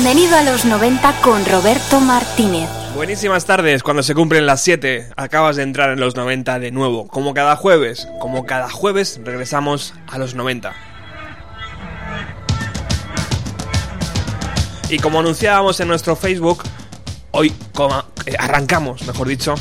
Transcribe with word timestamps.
Bienvenido 0.00 0.36
a 0.36 0.44
los 0.44 0.64
90 0.64 1.20
con 1.22 1.44
Roberto 1.44 1.98
Martínez. 1.98 2.70
Buenísimas 2.94 3.46
tardes, 3.46 3.82
cuando 3.82 4.04
se 4.04 4.14
cumplen 4.14 4.46
las 4.46 4.60
7, 4.60 5.08
acabas 5.16 5.56
de 5.56 5.64
entrar 5.64 5.90
en 5.90 5.98
los 5.98 6.14
90 6.14 6.60
de 6.60 6.70
nuevo. 6.70 7.08
Como 7.08 7.34
cada 7.34 7.56
jueves, 7.56 8.06
como 8.20 8.46
cada 8.46 8.70
jueves 8.70 9.20
regresamos 9.24 9.94
a 10.06 10.18
los 10.18 10.36
90. 10.36 10.72
Y 14.88 14.98
como 15.00 15.18
anunciábamos 15.18 15.80
en 15.80 15.88
nuestro 15.88 16.14
Facebook, 16.14 16.62
hoy 17.32 17.52
eh, 18.26 18.36
arrancamos, 18.38 19.04
mejor 19.04 19.26
dicho, 19.26 19.56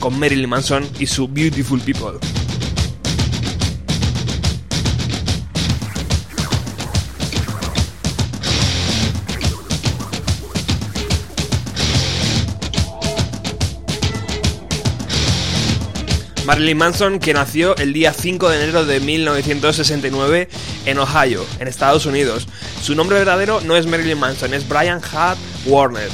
con 0.00 0.18
Marilyn 0.18 0.50
Manson 0.50 0.84
y 0.98 1.06
su 1.06 1.28
Beautiful 1.28 1.80
People. 1.80 2.18
Marilyn 16.46 16.78
Manson, 16.78 17.18
que 17.18 17.34
nació 17.34 17.76
el 17.76 17.92
día 17.92 18.12
5 18.12 18.48
de 18.48 18.62
enero 18.62 18.84
de 18.84 19.00
1969 19.00 20.48
en 20.84 20.98
Ohio, 20.98 21.44
en 21.58 21.66
Estados 21.66 22.06
Unidos. 22.06 22.46
Su 22.80 22.94
nombre 22.94 23.18
verdadero 23.18 23.60
no 23.62 23.76
es 23.76 23.86
Marilyn 23.86 24.16
Manson, 24.16 24.54
es 24.54 24.68
Brian 24.68 25.00
Hart 25.12 25.40
Warner. 25.64 26.08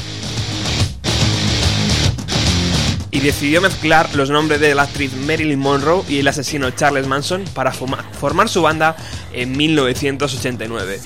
Y 3.10 3.20
decidió 3.20 3.60
mezclar 3.60 4.08
los 4.14 4.30
nombres 4.30 4.58
de 4.58 4.74
la 4.74 4.84
actriz 4.84 5.12
Marilyn 5.12 5.58
Monroe 5.58 6.02
y 6.08 6.20
el 6.20 6.28
asesino 6.28 6.70
Charles 6.70 7.06
Manson 7.06 7.44
para 7.52 7.72
formar 7.72 8.48
su 8.48 8.62
banda 8.62 8.96
en 9.34 9.54
1989. 9.54 10.98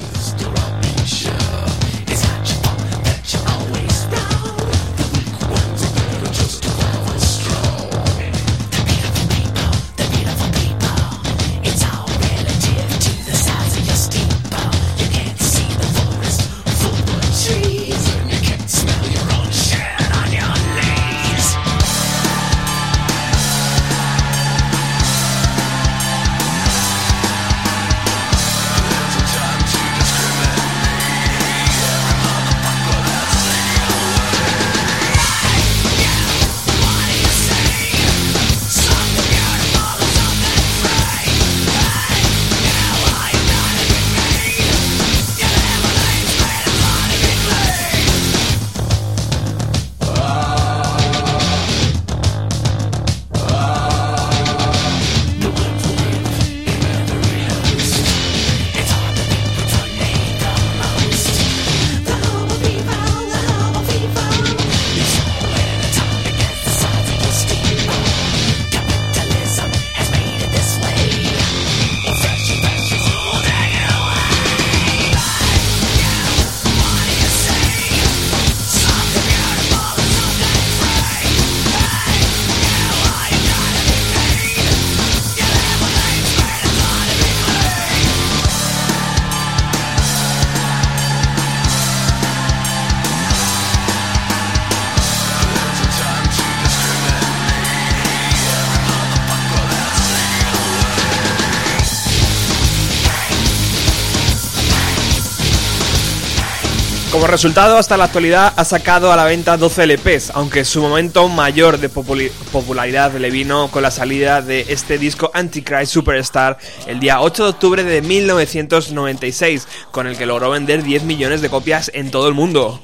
Como 107.16 107.28
resultado, 107.28 107.78
hasta 107.78 107.97
la 107.97 108.04
actualidad 108.04 108.53
ha 108.56 108.65
sacado 108.66 109.10
a 109.10 109.16
la 109.16 109.25
venta 109.25 109.56
12 109.56 109.87
LPs, 109.87 110.32
aunque 110.34 110.66
su 110.66 110.82
momento 110.82 111.27
mayor 111.31 111.78
de 111.78 111.88
popularidad 111.88 113.15
le 113.15 113.31
vino 113.31 113.69
con 113.69 113.82
la 113.82 113.91
salida 113.91 114.43
de 114.43 114.66
este 114.69 114.99
disco 114.99 115.31
Antichrist 115.32 115.94
Superstar 115.94 116.59
el 116.87 117.00
día 117.00 117.22
8 117.22 117.44
de 117.44 117.49
octubre 117.49 117.84
de 117.84 118.03
1996, 118.03 119.66
con 119.93 120.06
el 120.06 120.19
que 120.19 120.26
logró 120.26 120.50
vender 120.50 120.82
10 120.82 121.05
millones 121.05 121.41
de 121.41 121.49
copias 121.49 121.91
en 121.94 122.10
todo 122.10 122.28
el 122.28 122.34
mundo. 122.34 122.82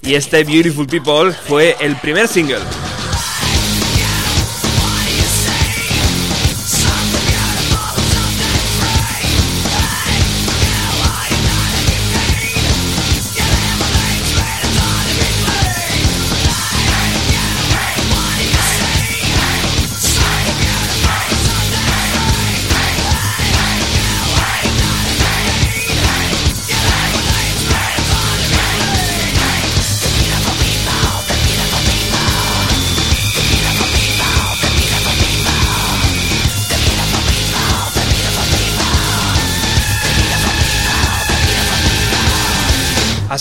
Y 0.00 0.14
este 0.14 0.42
Beautiful 0.42 0.86
People 0.86 1.32
fue 1.32 1.76
el 1.80 1.96
primer 1.96 2.28
single. 2.28 2.60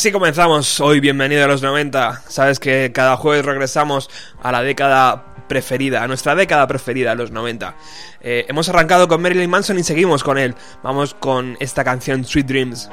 Así 0.04 0.12
comenzamos 0.12 0.82
hoy, 0.82 1.00
bienvenido 1.00 1.46
a 1.46 1.48
los 1.48 1.62
90. 1.62 2.24
Sabes 2.28 2.60
que 2.60 2.92
cada 2.94 3.16
jueves 3.16 3.46
regresamos 3.46 4.10
a 4.42 4.52
la 4.52 4.62
década 4.62 5.24
preferida, 5.48 6.04
a 6.04 6.08
nuestra 6.10 6.36
década 6.36 6.68
preferida, 6.68 7.16
los 7.16 7.32
90. 7.32 7.74
Eh, 8.20 8.46
hemos 8.50 8.68
arrancado 8.68 9.08
con 9.08 9.22
Marilyn 9.22 9.50
Manson 9.50 9.80
y 9.80 9.84
seguimos 9.84 10.22
con 10.22 10.38
él. 10.38 10.56
Vamos 10.84 11.14
con 11.14 11.56
esta 11.62 11.86
canción 11.86 12.26
Sweet 12.26 12.46
Dreams. 12.46 12.90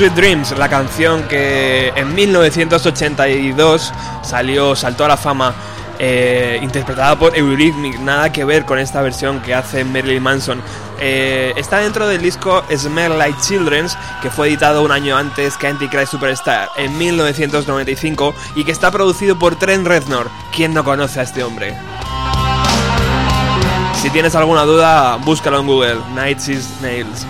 Sweet 0.00 0.14
Dreams, 0.14 0.56
la 0.56 0.70
canción 0.70 1.24
que 1.24 1.92
en 1.94 2.14
1982 2.14 3.92
salió, 4.22 4.74
saltó 4.74 5.04
a 5.04 5.08
la 5.08 5.18
fama, 5.18 5.52
eh, 5.98 6.58
interpretada 6.62 7.18
por 7.18 7.36
Eurythmic, 7.36 7.98
nada 7.98 8.32
que 8.32 8.46
ver 8.46 8.64
con 8.64 8.78
esta 8.78 9.02
versión 9.02 9.40
que 9.42 9.52
hace 9.52 9.84
Marilyn 9.84 10.22
Manson. 10.22 10.62
Eh, 11.00 11.52
está 11.58 11.80
dentro 11.80 12.08
del 12.08 12.22
disco 12.22 12.64
Smell 12.74 13.18
Like 13.18 13.38
Children's, 13.42 13.98
que 14.22 14.30
fue 14.30 14.48
editado 14.48 14.82
un 14.82 14.90
año 14.90 15.18
antes 15.18 15.58
que 15.58 15.66
Antichrist 15.66 16.12
Superstar, 16.12 16.70
en 16.78 16.96
1995, 16.96 18.34
y 18.54 18.64
que 18.64 18.72
está 18.72 18.90
producido 18.90 19.38
por 19.38 19.56
Trent 19.56 19.86
Reznor. 19.86 20.30
¿Quién 20.50 20.72
no 20.72 20.82
conoce 20.82 21.20
a 21.20 21.24
este 21.24 21.44
hombre? 21.44 21.76
Si 24.00 24.08
tienes 24.08 24.34
alguna 24.34 24.62
duda, 24.62 25.16
búscalo 25.16 25.60
en 25.60 25.66
Google, 25.66 25.98
Nights 26.14 26.80
Nails. 26.80 27.26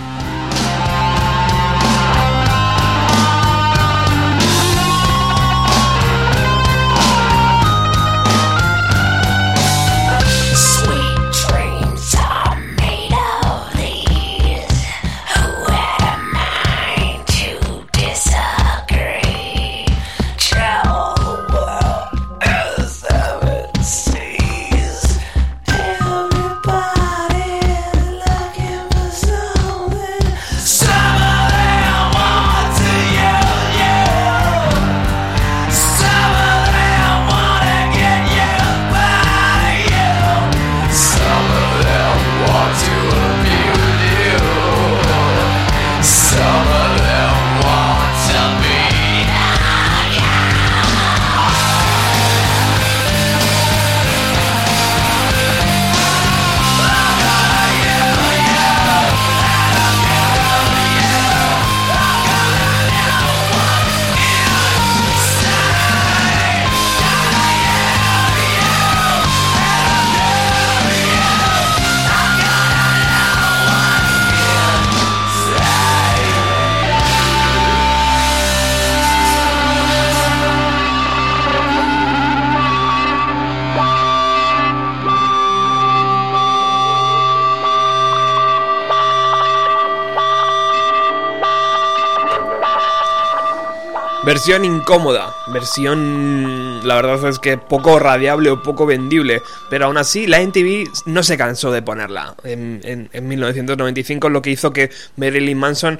Versión 94.23 94.65
incómoda, 94.65 95.35
versión 95.47 96.87
la 96.87 96.93
verdad 96.93 97.27
es 97.27 97.39
que 97.39 97.57
poco 97.57 97.97
radiable 97.97 98.51
o 98.51 98.61
poco 98.61 98.85
vendible, 98.85 99.41
pero 99.71 99.85
aún 99.85 99.97
así 99.97 100.27
la 100.27 100.41
NTV 100.41 100.87
no 101.07 101.23
se 101.23 101.37
cansó 101.37 101.71
de 101.71 101.81
ponerla. 101.81 102.35
En, 102.43 103.09
1995, 103.13 104.29
lo 104.29 104.43
que 104.43 104.51
hizo 104.51 104.71
que 104.71 104.91
Marilyn 105.15 105.57
Manson 105.57 105.99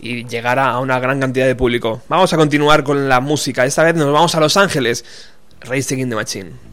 llegara 0.00 0.70
a 0.70 0.80
una 0.80 0.98
gran 0.98 1.20
cantidad 1.20 1.46
de 1.46 1.54
público. 1.54 2.02
Vamos 2.08 2.32
a 2.32 2.36
continuar 2.36 2.82
con 2.82 3.08
la 3.08 3.20
música, 3.20 3.64
esta 3.64 3.84
vez 3.84 3.94
nos 3.94 4.12
vamos 4.12 4.34
a 4.34 4.40
Los 4.40 4.56
Ángeles, 4.56 5.04
Racing 5.60 5.98
in 5.98 6.10
the 6.10 6.16
Machine. 6.16 6.69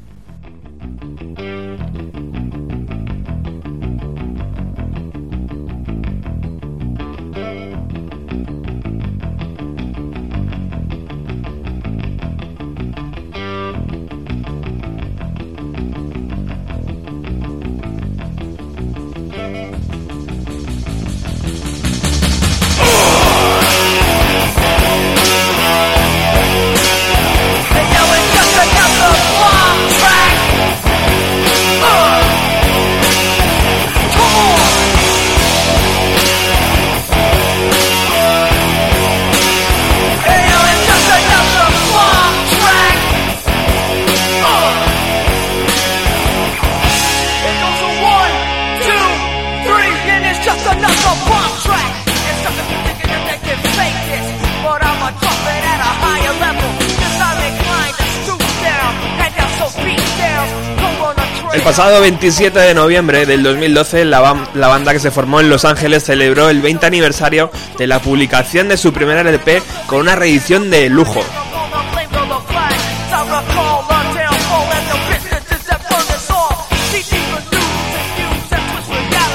Pasado 61.77 62.01
27 62.01 62.57
de 62.57 62.73
noviembre 62.73 63.27
del 63.27 63.43
2012, 63.43 64.03
la, 64.05 64.19
banda 64.19 64.93
que 64.93 64.99
se 64.99 65.11
formó 65.11 65.41
en 65.41 65.47
Los 65.51 65.63
Ángeles 65.63 66.03
celebró 66.03 66.49
el 66.49 66.59
20 66.59 66.87
aniversario 66.87 67.51
de 67.77 67.85
la 67.85 67.99
publicación 67.99 68.67
de 68.67 68.77
su 68.77 68.91
primer 68.91 69.15
LP 69.19 69.61
con 69.85 69.99
una 69.99 70.15
reedición 70.15 70.71
de 70.71 70.89
lujo. 70.89 71.23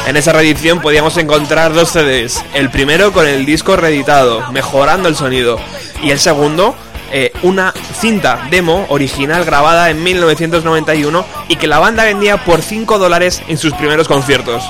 En 0.08 0.16
esa 0.16 0.32
reedición 0.32 0.80
podíamos 0.80 1.16
encontrar 1.18 1.72
dos 1.72 1.90
CDs, 1.90 2.44
el 2.54 2.70
primero 2.70 3.12
con 3.12 3.28
el 3.28 3.46
disco 3.46 3.76
reeditado, 3.76 4.50
mejorando 4.50 5.08
el 5.08 5.14
sonido, 5.14 5.60
y 6.02 6.10
el 6.10 6.18
segundo 6.18 6.74
eh, 7.12 7.32
una 7.42 7.72
cinta 8.00 8.48
demo 8.50 8.86
original 8.88 9.44
grabada 9.44 9.90
en 9.90 10.02
1991 10.02 11.24
y 11.48 11.56
que 11.56 11.66
la 11.66 11.78
banda 11.78 12.04
vendía 12.04 12.38
por 12.38 12.62
5 12.62 12.98
dólares 12.98 13.42
en 13.48 13.58
sus 13.58 13.74
primeros 13.74 14.08
conciertos. 14.08 14.64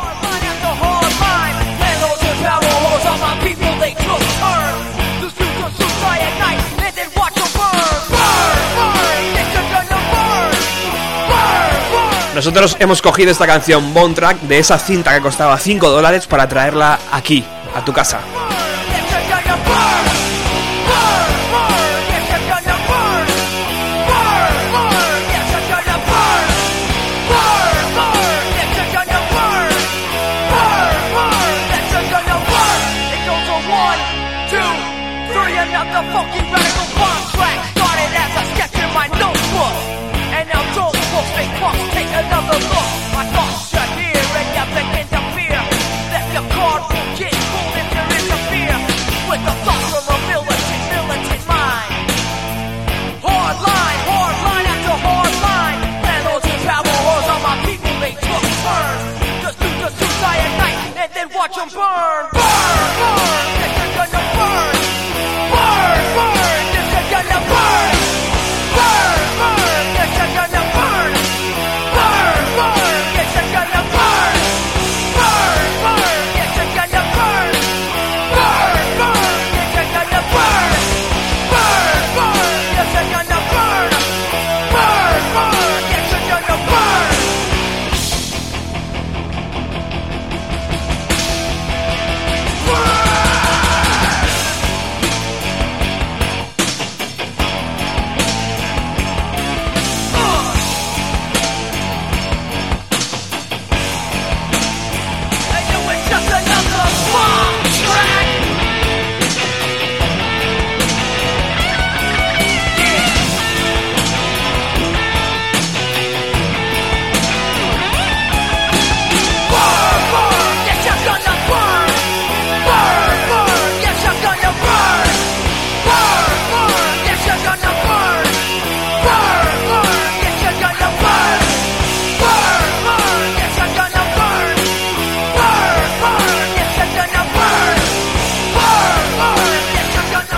Nosotros 12.35 12.77
hemos 12.81 13.03
cogido 13.03 13.31
esta 13.31 13.47
canción 13.47 13.95
Bone 13.95 14.15
Track 14.15 14.41
de 14.41 14.59
esa 14.59 14.79
cinta 14.79 15.15
que 15.15 15.21
costaba 15.21 15.59
5 15.59 15.91
dólares 15.91 16.27
para 16.27 16.49
traerla 16.49 16.99
aquí, 17.13 17.45
a 17.75 17.85
tu 17.85 17.93
casa. 17.93 18.21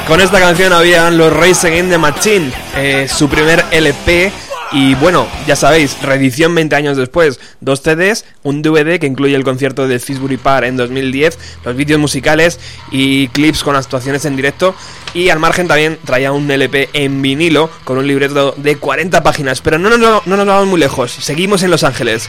Con 0.07 0.21
esta 0.21 0.39
canción 0.39 0.73
habían 0.75 1.17
los 1.17 1.33
Race 1.33 1.67
Again 1.67 1.89
the 1.89 1.97
Machine, 1.97 2.53
eh, 2.77 3.09
su 3.09 3.27
primer 3.29 3.65
LP. 3.71 4.31
Y 4.73 4.95
bueno, 4.97 5.27
ya 5.47 5.57
sabéis, 5.57 6.03
reedición 6.03 6.55
20 6.55 6.77
años 6.77 6.97
después, 6.97 7.41
dos 7.61 7.81
CDs, 7.81 8.25
un 8.43 8.61
DVD 8.61 8.99
que 8.99 9.07
incluye 9.07 9.35
el 9.35 9.45
concierto 9.45 9.89
de 9.89 9.99
Finsbury 9.99 10.37
Park 10.37 10.67
en 10.67 10.77
2010, 10.77 11.39
los 11.65 11.77
vídeos 11.77 12.01
musicales 12.01 12.61
y 12.91 13.29
clips 13.29 13.63
con 13.63 13.77
actuaciones 13.77 14.25
en 14.27 14.37
directo. 14.37 14.75
Y 15.15 15.31
al 15.31 15.39
margen 15.39 15.69
también 15.69 15.99
traía 16.05 16.33
un 16.33 16.51
LP 16.51 16.91
en 16.93 17.23
vinilo 17.23 17.71
con 17.85 17.97
un 17.97 18.07
libreto 18.07 18.53
de 18.59 18.77
40 18.77 19.23
páginas. 19.23 19.63
Pero 19.63 19.79
no, 19.79 19.97
no, 19.97 20.23
no 20.27 20.37
nos 20.37 20.47
vamos 20.47 20.67
muy 20.67 20.81
lejos, 20.81 21.13
seguimos 21.13 21.63
en 21.63 21.71
Los 21.71 21.83
Ángeles. 21.83 22.29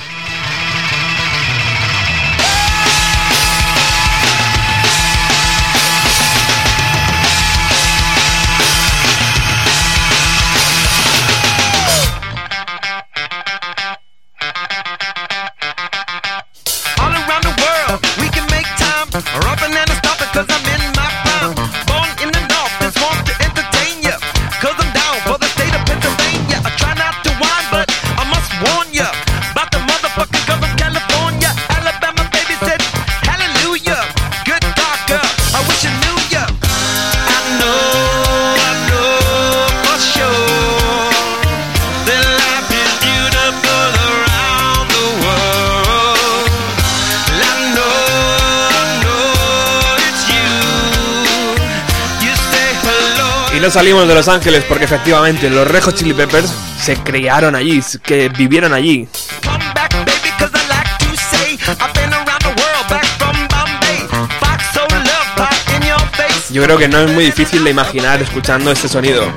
Salimos 53.76 54.08
de 54.08 54.16
Los 54.16 54.30
Ángeles 54.30 54.64
porque 54.70 54.86
efectivamente 54.86 55.50
los 55.50 55.68
Rejos 55.68 55.96
Chili 55.96 56.14
Peppers 56.14 56.50
se 56.80 56.96
crearon 56.96 57.56
allí, 57.56 57.84
que 58.02 58.30
vivieron 58.30 58.74
allí. 58.74 59.06
Yo 66.52 66.64
creo 66.64 66.78
que 66.78 66.88
no 66.88 67.00
es 67.00 67.12
muy 67.12 67.26
difícil 67.26 67.66
de 67.66 67.72
imaginar 67.72 68.22
escuchando 68.22 68.72
este 68.72 68.88
sonido. 68.88 69.30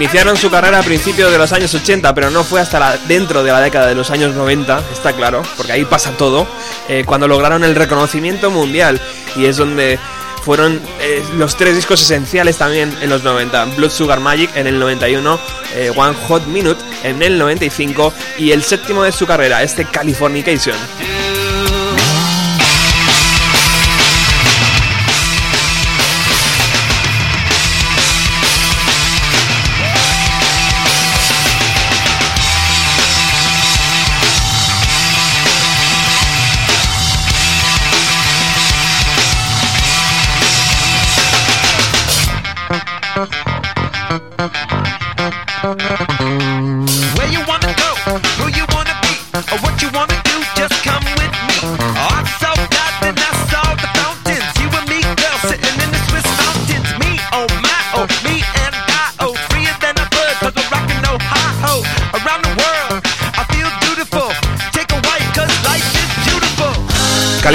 Iniciaron 0.00 0.38
su 0.38 0.50
carrera 0.50 0.78
a 0.78 0.82
principios 0.82 1.30
de 1.30 1.36
los 1.36 1.52
años 1.52 1.74
80, 1.74 2.14
pero 2.14 2.30
no 2.30 2.42
fue 2.42 2.58
hasta 2.58 2.96
dentro 3.06 3.42
de 3.42 3.52
la 3.52 3.60
década 3.60 3.86
de 3.86 3.94
los 3.94 4.10
años 4.10 4.34
90, 4.34 4.82
está 4.90 5.12
claro, 5.12 5.42
porque 5.58 5.72
ahí 5.72 5.84
pasa 5.84 6.12
todo, 6.12 6.46
eh, 6.88 7.04
cuando 7.04 7.28
lograron 7.28 7.64
el 7.64 7.74
reconocimiento 7.74 8.50
mundial. 8.50 8.98
Y 9.36 9.44
es 9.44 9.58
donde 9.58 9.98
fueron 10.42 10.80
eh, 11.02 11.22
los 11.36 11.54
tres 11.54 11.76
discos 11.76 12.00
esenciales 12.00 12.56
también 12.56 12.96
en 13.02 13.10
los 13.10 13.24
90. 13.24 13.66
Blood 13.76 13.90
Sugar 13.90 14.20
Magic 14.20 14.50
en 14.56 14.68
el 14.68 14.78
91, 14.78 15.38
eh, 15.74 15.92
One 15.94 16.16
Hot 16.28 16.46
Minute 16.46 16.82
en 17.02 17.22
el 17.22 17.38
95 17.38 18.14
y 18.38 18.52
el 18.52 18.62
séptimo 18.62 19.02
de 19.02 19.12
su 19.12 19.26
carrera, 19.26 19.62
este 19.62 19.84
Californication. 19.84 20.78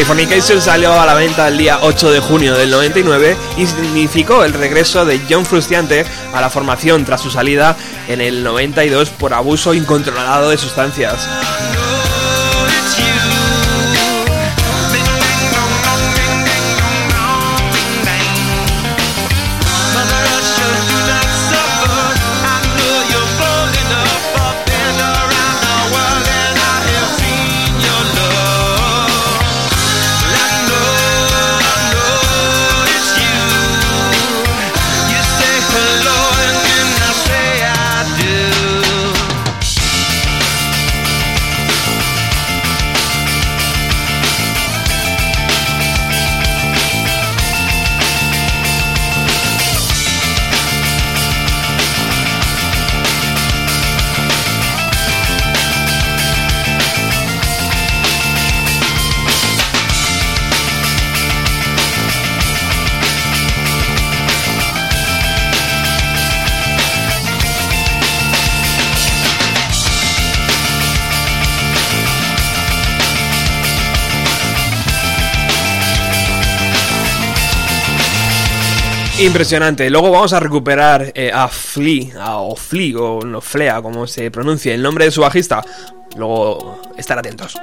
Californication 0.08 0.62
salió 0.62 0.94
a 0.94 1.04
la 1.08 1.16
venta 1.16 1.48
el 1.48 1.58
día 1.58 1.80
8 1.82 2.12
de 2.12 2.20
junio 2.20 2.54
del 2.54 2.70
99 2.70 3.36
y 3.58 3.66
significó 3.66 4.44
el 4.44 4.54
regreso 4.54 5.04
de 5.04 5.20
John 5.28 5.48
Frustiante 5.48 6.06
a 6.32 6.42
la 6.42 6.52
formación 6.52 7.06
tras 7.06 7.22
su 7.22 7.32
salida 7.32 7.76
en 8.08 8.22
el 8.22 8.44
92 8.44 9.10
por 9.10 9.34
abuso 9.34 9.74
incontrolado 9.74 10.52
de 10.52 10.60
sustancias. 10.60 11.28
Impresionante. 79.26 79.90
Luego 79.90 80.12
vamos 80.12 80.34
a 80.34 80.40
recuperar 80.40 81.12
eh, 81.16 81.32
a 81.34 81.48
Flea, 81.48 82.38
o 82.38 82.56
Flea, 82.56 83.00
o 83.00 83.26
no 83.26 83.42
Flea, 83.42 83.82
como 83.82 84.06
se 84.06 84.30
pronuncia, 84.30 84.72
el 84.74 84.84
nombre 84.84 85.06
de 85.06 85.12
su 85.12 85.22
bajista. 85.22 85.66
Luego 86.16 86.80
estar 86.96 87.18
atentos. 87.18 87.58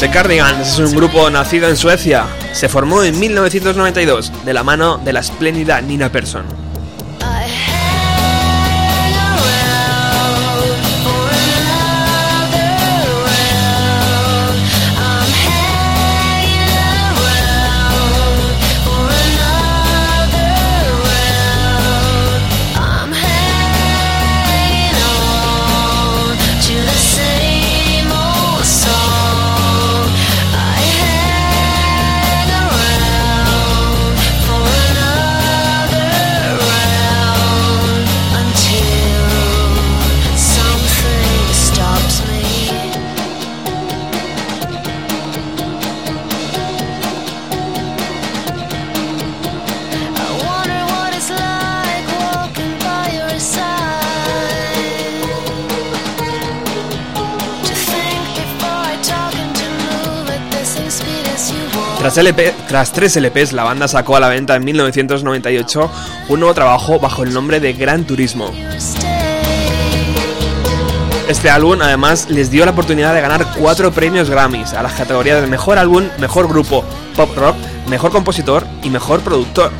The 0.00 0.10
Cardigans 0.10 0.66
es 0.66 0.78
un 0.78 0.96
grupo 0.96 1.28
nacido 1.28 1.68
en 1.68 1.76
Suecia 1.76 2.24
se 2.52 2.70
formó 2.70 3.02
en 3.02 3.20
1992 3.20 4.32
de 4.46 4.54
la 4.54 4.64
mano 4.64 4.96
de 4.96 5.12
la 5.12 5.20
espléndida 5.20 5.78
Nina 5.82 6.10
Persson. 6.10 6.69
Tras, 62.12 62.90
tres 62.92 63.16
LPs, 63.16 63.52
la 63.52 63.62
banda 63.62 63.86
sacó 63.86 64.16
a 64.16 64.20
la 64.20 64.28
venta 64.28 64.56
en 64.56 64.64
1998 64.64 65.90
un 66.28 66.40
nuevo 66.40 66.52
trabajo 66.54 66.98
bajo 66.98 67.22
el 67.22 67.32
nombre 67.32 67.60
de 67.60 67.72
Gran 67.72 68.02
Turismo. 68.02 68.50
Este 71.28 71.50
álbum 71.50 71.80
además 71.80 72.28
les 72.28 72.50
dio 72.50 72.64
la 72.64 72.72
oportunidad 72.72 73.14
de 73.14 73.20
ganar 73.20 73.46
cuatro 73.56 73.92
premios 73.92 74.28
Grammys 74.28 74.72
a 74.72 74.82
las 74.82 74.94
categorías 74.94 75.40
de 75.40 75.46
Mejor 75.46 75.78
Álbum, 75.78 76.08
Mejor 76.18 76.48
Grupo 76.48 76.84
Pop 77.14 77.30
Rock, 77.36 77.54
Mejor 77.88 78.10
Compositor 78.10 78.66
y 78.82 78.90
Mejor 78.90 79.20
Productor. 79.20 79.70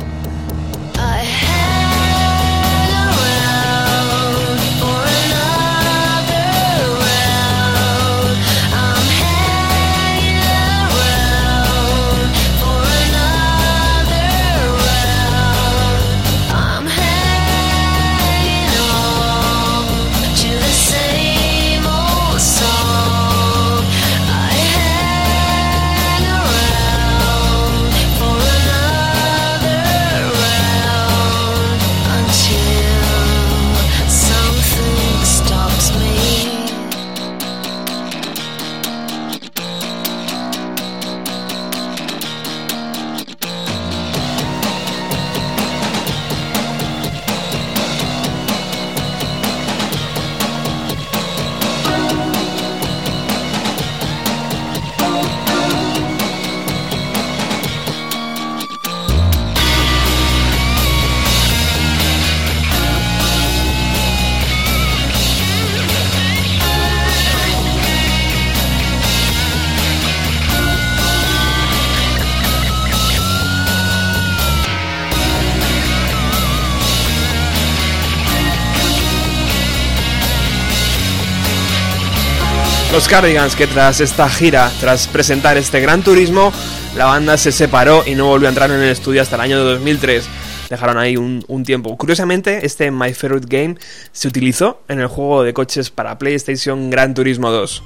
Los 82.91 83.07
Cardigans 83.07 83.55
que 83.55 83.67
tras 83.67 84.01
esta 84.01 84.29
gira, 84.29 84.69
tras 84.81 85.07
presentar 85.07 85.55
este 85.55 85.79
gran 85.79 86.03
turismo, 86.03 86.51
la 86.97 87.05
banda 87.05 87.37
se 87.37 87.53
separó 87.53 88.03
y 88.05 88.15
no 88.15 88.25
volvió 88.25 88.47
a 88.47 88.49
entrar 88.49 88.69
en 88.69 88.81
el 88.81 88.89
estudio 88.89 89.21
hasta 89.21 89.37
el 89.37 89.41
año 89.43 89.63
2003. 89.63 90.27
Dejaron 90.69 90.97
ahí 90.97 91.15
un, 91.15 91.41
un 91.47 91.63
tiempo. 91.63 91.95
Curiosamente, 91.95 92.65
este 92.65 92.91
My 92.91 93.13
Favorite 93.13 93.47
Game 93.49 93.77
se 94.11 94.27
utilizó 94.27 94.81
en 94.89 94.99
el 94.99 95.07
juego 95.07 95.43
de 95.43 95.53
coches 95.53 95.89
para 95.89 96.17
PlayStation 96.17 96.89
Gran 96.89 97.13
Turismo 97.13 97.49
2. 97.49 97.81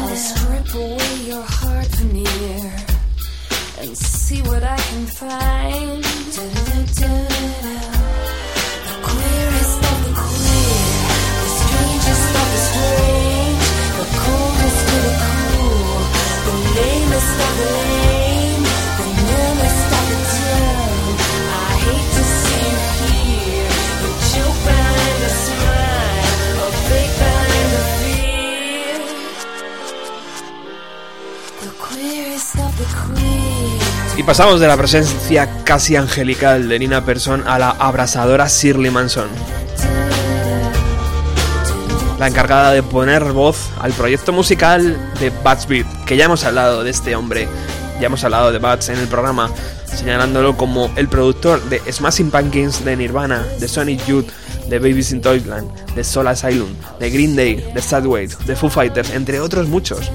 I'll 0.00 0.16
strip 0.16 0.74
away 0.74 1.14
your 1.24 1.42
veneer 1.96 2.72
and 3.80 3.96
see 3.96 4.42
what 4.42 4.62
I 4.62 4.76
can 4.76 5.06
find. 5.06 6.07
Pasamos 34.24 34.58
de 34.58 34.66
la 34.66 34.76
presencia 34.76 35.48
casi 35.62 35.94
angelical 35.94 36.68
de 36.68 36.78
Nina 36.80 37.04
Persson 37.04 37.44
a 37.46 37.56
la 37.56 37.70
abrasadora 37.70 38.48
Shirley 38.48 38.90
Manson. 38.90 39.28
La 42.18 42.26
encargada 42.26 42.72
de 42.72 42.82
poner 42.82 43.22
voz 43.32 43.70
al 43.80 43.92
proyecto 43.92 44.32
musical 44.32 45.12
de 45.20 45.30
Bats 45.44 45.68
Beat, 45.68 45.86
que 46.04 46.16
ya 46.16 46.24
hemos 46.24 46.42
hablado 46.42 46.82
de 46.82 46.90
este 46.90 47.14
hombre, 47.14 47.46
ya 48.00 48.06
hemos 48.06 48.24
hablado 48.24 48.50
de 48.50 48.58
Bats 48.58 48.88
en 48.88 48.98
el 48.98 49.06
programa, 49.06 49.50
señalándolo 49.84 50.56
como 50.56 50.90
el 50.96 51.08
productor 51.08 51.62
de 51.68 51.80
Smashing 51.92 52.32
Pumpkins 52.32 52.84
de 52.84 52.96
Nirvana, 52.96 53.46
de 53.60 53.68
Sonic 53.68 54.04
Youth, 54.06 54.30
de 54.68 54.80
Babies 54.80 55.12
in 55.12 55.20
Toyland, 55.20 55.70
de 55.94 56.02
Soul 56.02 56.26
Asylum, 56.26 56.74
de 56.98 57.10
Green 57.10 57.36
Day, 57.36 57.70
de 57.72 57.80
Sadway, 57.80 58.26
de 58.26 58.56
Foo 58.56 58.68
Fighters, 58.68 59.10
entre 59.10 59.38
otros 59.38 59.68
muchos. 59.68 60.10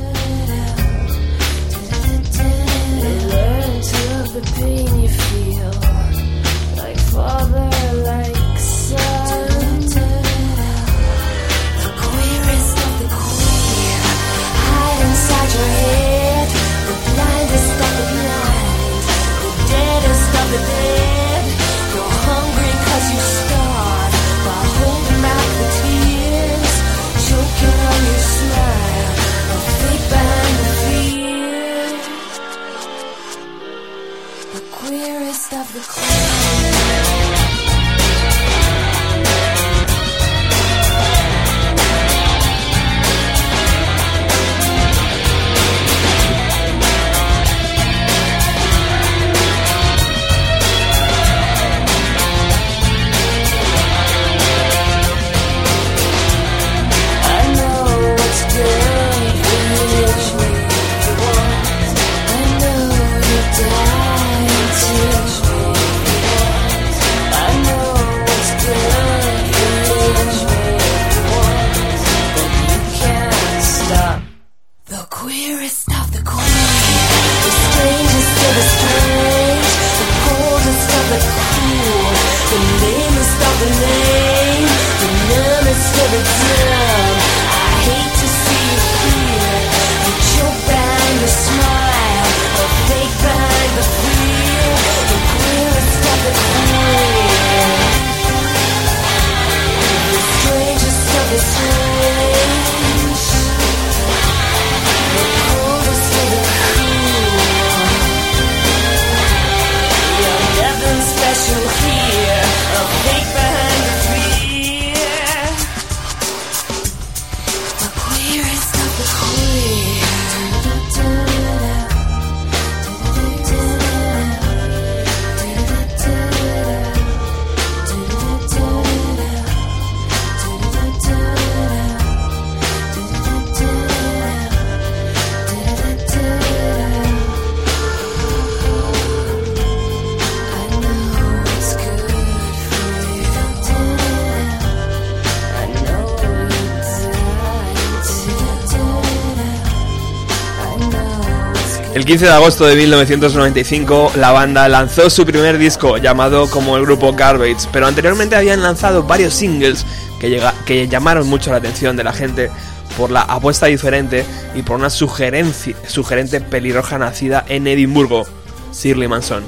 El 152.04 152.08
15 152.08 152.26
de 152.26 152.32
agosto 152.34 152.66
de 152.66 152.76
1995 152.76 154.12
la 154.18 154.34
banda 154.34 154.68
lanzó 154.68 155.10
su 155.10 155.26
primer 155.26 155.58
disco 155.58 155.96
llamado 155.96 156.50
como 156.50 156.76
el 156.76 156.84
grupo 156.84 157.14
Garbage, 157.14 157.70
pero 157.72 157.88
anteriormente 157.88 158.36
habían 158.36 158.62
lanzado 158.62 159.04
varios 159.04 159.34
singles 159.34 159.86
que, 160.20 160.44
que 160.66 160.90
llamaron 160.90 161.26
mucho 161.30 161.52
la 161.52 161.58
atención 161.60 161.96
de 161.96 162.04
la 162.04 162.12
gente 162.12 162.52
por 162.98 163.10
la 163.10 163.22
apuesta 163.22 163.68
diferente 163.68 164.26
y 164.54 164.64
por 164.64 164.76
una 164.76 164.90
sugerente 164.90 166.42
pelirroja 166.42 166.98
nacida 166.98 167.46
en 167.48 167.68
Edimburgo, 167.68 168.28
Shirley 168.74 169.08
Manson. 169.08 169.46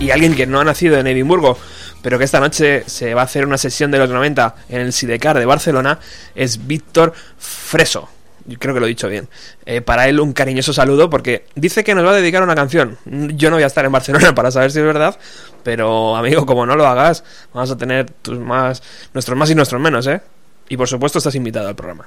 Y 0.00 0.10
alguien 0.10 0.34
que 0.34 0.48
no 0.48 0.58
ha 0.58 0.64
nacido 0.64 0.98
en 0.98 1.06
Edimburgo, 1.06 1.56
pero 2.02 2.18
que 2.18 2.24
esta 2.24 2.40
noche 2.40 2.82
se 2.88 3.14
va 3.14 3.20
a 3.20 3.26
hacer 3.26 3.46
una 3.46 3.58
sesión 3.58 3.92
de 3.92 3.98
los 3.98 4.10
90 4.10 4.56
en 4.70 4.80
el 4.80 4.92
Sidecar 4.92 5.38
de 5.38 5.46
Barcelona, 5.46 6.00
es 6.34 6.66
Víctor 6.66 7.12
Freso 7.38 8.08
creo 8.56 8.74
que 8.74 8.80
lo 8.80 8.86
he 8.86 8.88
dicho 8.88 9.08
bien. 9.08 9.28
Eh, 9.66 9.80
para 9.80 10.08
él 10.08 10.20
un 10.20 10.32
cariñoso 10.32 10.72
saludo 10.72 11.10
porque 11.10 11.44
dice 11.54 11.84
que 11.84 11.94
nos 11.94 12.04
va 12.04 12.10
a 12.10 12.14
dedicar 12.14 12.42
una 12.42 12.54
canción. 12.54 12.96
Yo 13.04 13.50
no 13.50 13.56
voy 13.56 13.62
a 13.62 13.66
estar 13.66 13.84
en 13.84 13.92
Barcelona 13.92 14.34
para 14.34 14.50
saber 14.50 14.70
si 14.70 14.78
es 14.78 14.84
verdad, 14.84 15.18
pero 15.62 16.16
amigo, 16.16 16.46
como 16.46 16.64
no 16.64 16.76
lo 16.76 16.86
hagas, 16.86 17.24
vamos 17.52 17.70
a 17.70 17.76
tener 17.76 18.10
tus 18.10 18.38
más, 18.38 18.82
nuestros 19.12 19.36
más 19.36 19.50
y 19.50 19.54
nuestros 19.54 19.80
menos, 19.80 20.06
¿eh? 20.06 20.20
Y 20.68 20.76
por 20.76 20.88
supuesto 20.88 21.18
estás 21.18 21.34
invitado 21.34 21.68
al 21.68 21.76
programa. 21.76 22.06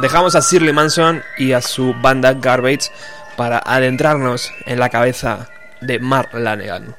Dejamos 0.00 0.36
a 0.36 0.40
Shirley 0.40 0.72
Manson 0.72 1.24
y 1.38 1.52
a 1.52 1.60
su 1.60 1.92
banda 1.92 2.32
Garbage 2.34 2.92
para 3.36 3.58
adentrarnos 3.58 4.52
en 4.66 4.78
la 4.78 4.90
cabeza 4.90 5.48
de 5.80 5.98
Mark 5.98 6.30
Lanegan. 6.34 6.94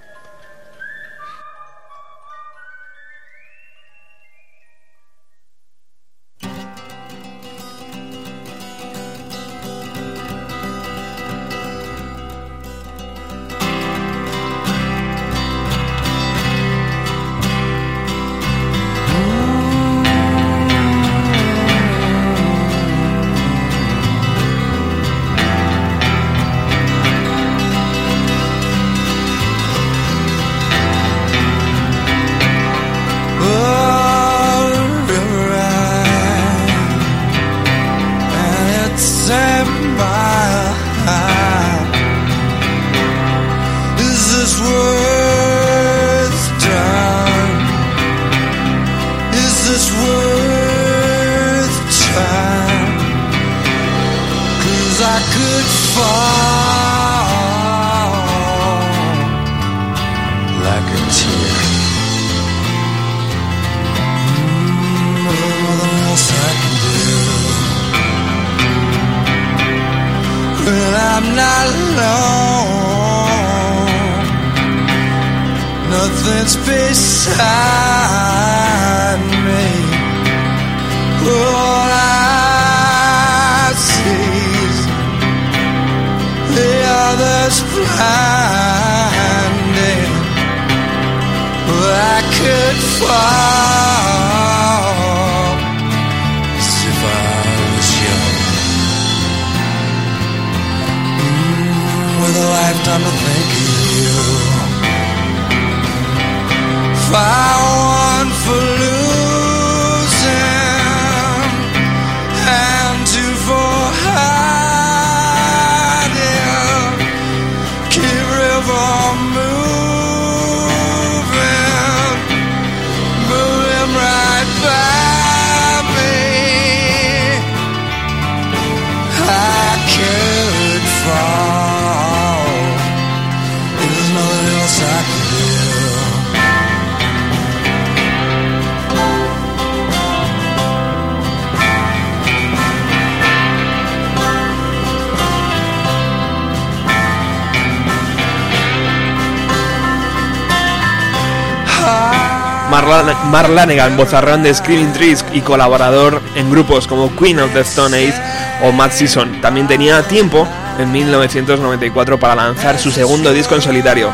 Mark 153.30 153.50
Lanegan, 153.50 153.96
bozarrón 153.96 154.42
de 154.42 154.54
Screaming 154.54 154.92
Trees 154.92 155.24
y 155.34 155.42
colaborador 155.42 156.20
en 156.36 156.50
grupos 156.50 156.88
como 156.88 157.16
Queen 157.16 157.40
of 157.40 157.54
the 157.54 157.60
Stone 157.62 157.96
Age 157.96 158.20
o 158.64 158.72
Mad 158.72 158.92
Season. 158.92 159.40
También 159.40 159.68
tenía 159.68 160.02
tiempo 160.02 160.48
en 160.80 160.92
1994 160.92 162.20
para 162.20 162.36
lanzar 162.36 162.80
su 162.80 162.90
segundo 162.90 163.32
disco 163.32 163.54
en 163.54 163.62
solitario. 163.62 164.12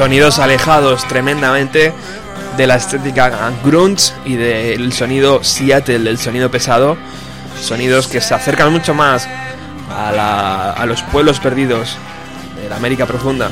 Sonidos 0.00 0.38
alejados 0.38 1.06
tremendamente 1.08 1.92
de 2.56 2.66
la 2.66 2.76
estética 2.76 3.52
grunge 3.62 4.14
y 4.24 4.34
del 4.34 4.94
sonido 4.94 5.44
Seattle, 5.44 5.98
del 5.98 6.16
sonido 6.16 6.50
pesado. 6.50 6.96
Sonidos 7.60 8.08
que 8.08 8.22
se 8.22 8.32
acercan 8.32 8.72
mucho 8.72 8.94
más 8.94 9.28
a, 9.90 10.70
a 10.70 10.86
los 10.86 11.02
pueblos 11.02 11.38
perdidos 11.38 11.98
de 12.56 12.70
la 12.70 12.76
América 12.76 13.04
profunda. 13.04 13.50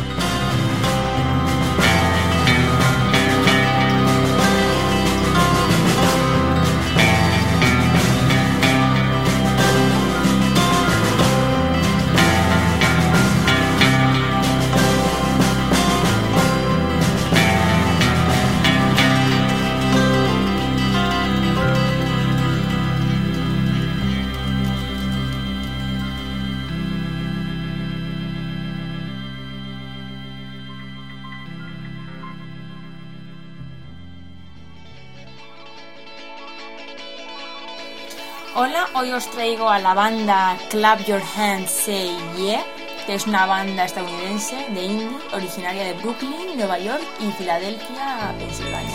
Hoy 38.99 39.13
os 39.13 39.31
traigo 39.31 39.69
a 39.69 39.79
la 39.79 39.95
banda 39.95 40.59
Clap 40.71 41.07
Your 41.07 41.23
Hands 41.37 41.71
Say 41.71 42.11
Yeah, 42.37 42.65
que 43.07 43.15
es 43.15 43.29
una 43.29 43.47
banda 43.47 43.85
estadounidense 43.85 44.57
de 44.71 44.85
indie 44.85 45.09
originaria 45.33 45.85
de 45.85 45.93
Brooklyn, 45.95 46.57
Nueva 46.57 46.81
York 46.81 47.03
y 47.21 47.31
Filadelfia, 47.33 48.35
Pensilvania. 48.39 48.95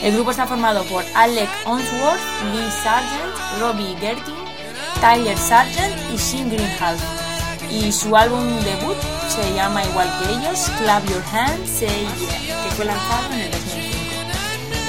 El 0.00 0.14
grupo 0.14 0.30
está 0.30 0.46
formado 0.46 0.84
por 0.84 1.04
Alec 1.16 1.48
Onsworth, 1.64 2.20
Lee 2.52 2.70
Sargent, 2.84 3.60
Robbie 3.60 3.96
Gertin, 3.98 4.36
Tyler 5.00 5.36
Sargent 5.36 5.96
y 6.12 6.16
Shane 6.16 6.50
Greenhalgh. 6.54 7.00
Y 7.70 7.90
su 7.90 8.16
álbum 8.16 8.46
debut 8.60 8.96
se 9.28 9.52
llama 9.52 9.84
igual 9.84 10.08
que 10.20 10.32
ellos, 10.32 10.70
Clap 10.78 11.04
Your 11.08 11.24
Hands 11.32 11.68
Say 11.68 12.06
Yeah, 12.20 12.62
que 12.62 12.70
fue 12.76 12.84
lanzado 12.84 13.32
en 13.32 13.40
el 13.40 13.50
2005. 13.50 13.63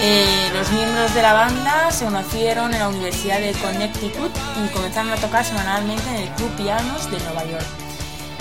Eh, 0.01 0.49
los 0.53 0.71
miembros 0.71 1.13
de 1.13 1.21
la 1.21 1.33
banda 1.33 1.89
se 1.91 2.05
conocieron 2.05 2.73
en 2.73 2.79
la 2.79 2.89
Universidad 2.89 3.39
de 3.39 3.53
Connecticut 3.53 4.31
y 4.63 4.73
comenzaron 4.73 5.11
a 5.11 5.15
tocar 5.15 5.45
semanalmente 5.45 6.07
en 6.09 6.15
el 6.15 6.29
Club 6.31 6.49
Pianos 6.57 7.09
de 7.09 7.19
Nueva 7.19 7.45
York. 7.45 7.65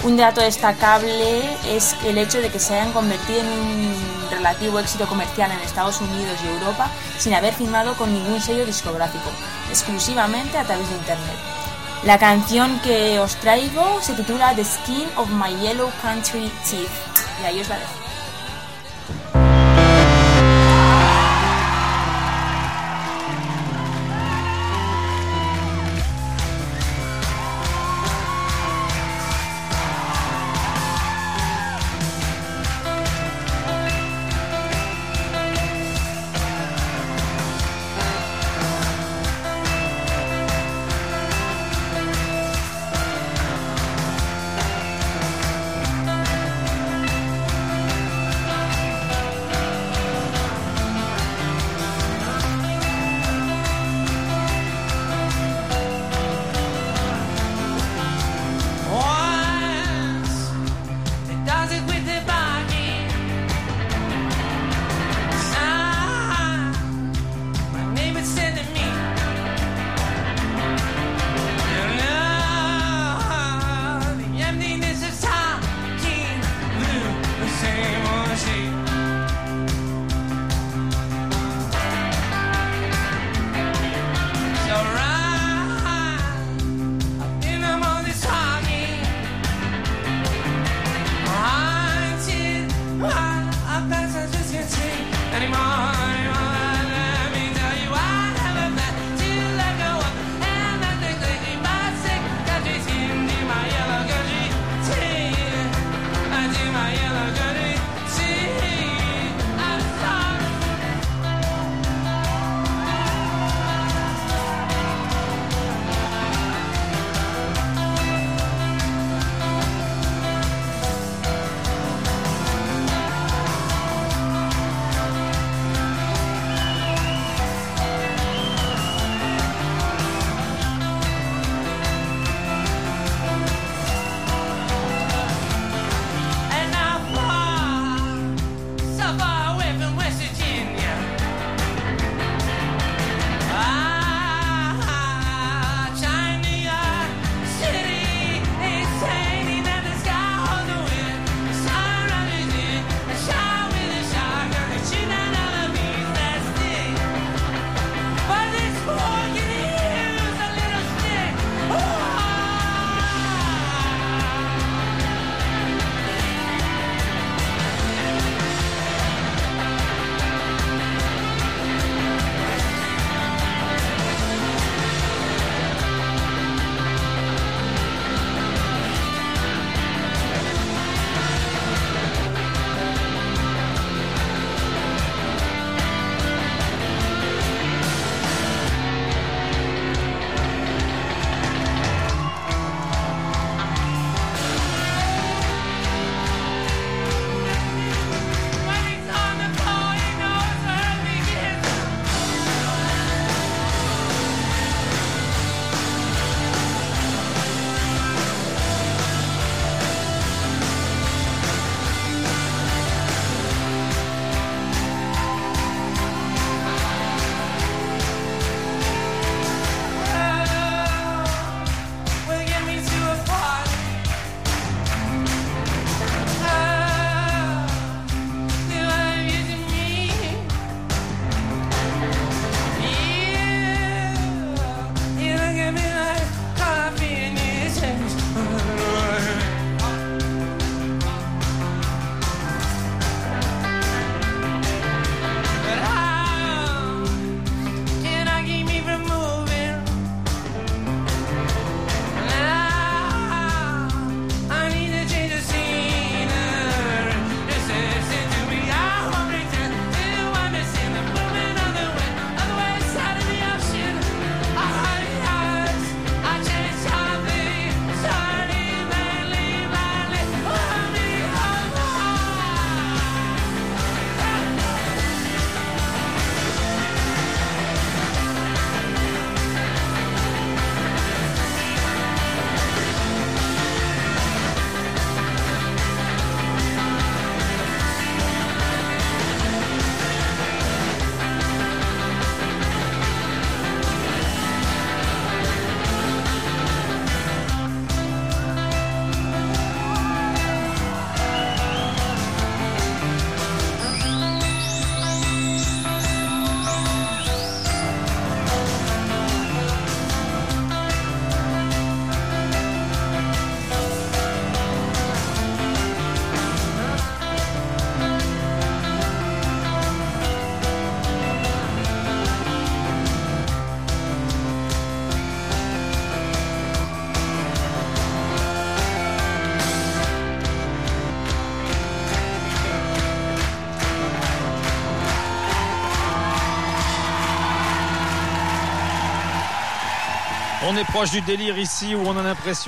Un 0.03 0.17
dato 0.17 0.40
destacable 0.40 1.43
es 1.67 1.97
el 2.05 2.19
hecho 2.19 2.40
de 2.40 2.51
que 2.51 2.59
se 2.59 2.75
hayan 2.75 2.93
convertido 2.93 3.40
en 3.40 3.47
un 3.47 3.95
relativo 4.31 4.79
éxito 4.79 5.07
comercial 5.07 5.51
en 5.53 5.61
Estados 5.61 6.01
Unidos 6.01 6.38
y 6.45 6.49
Europa 6.49 6.90
sin 7.19 7.35
haber 7.35 7.55
firmado 7.55 7.95
con 7.95 8.12
ningún 8.12 8.40
sello 8.40 8.67
discográfico, 8.67 9.31
exclusivamente 9.71 10.59
a 10.59 10.64
través 10.64 10.88
de 10.90 10.97
Internet. 10.97 11.37
La 12.05 12.19
canción 12.19 12.81
que 12.81 13.19
os 13.21 13.37
traigo 13.37 13.99
se 14.03 14.12
titula 14.12 14.55
The 14.55 14.64
Skin 14.64 15.07
of 15.17 15.31
My 15.31 15.57
Yellow 15.57 15.90
Country 16.03 16.53
Teeth 16.69 16.90
y 17.40 17.47
ahí 17.47 17.61
os 17.61 17.69
la 17.69 17.79
dejo. 17.79 18.04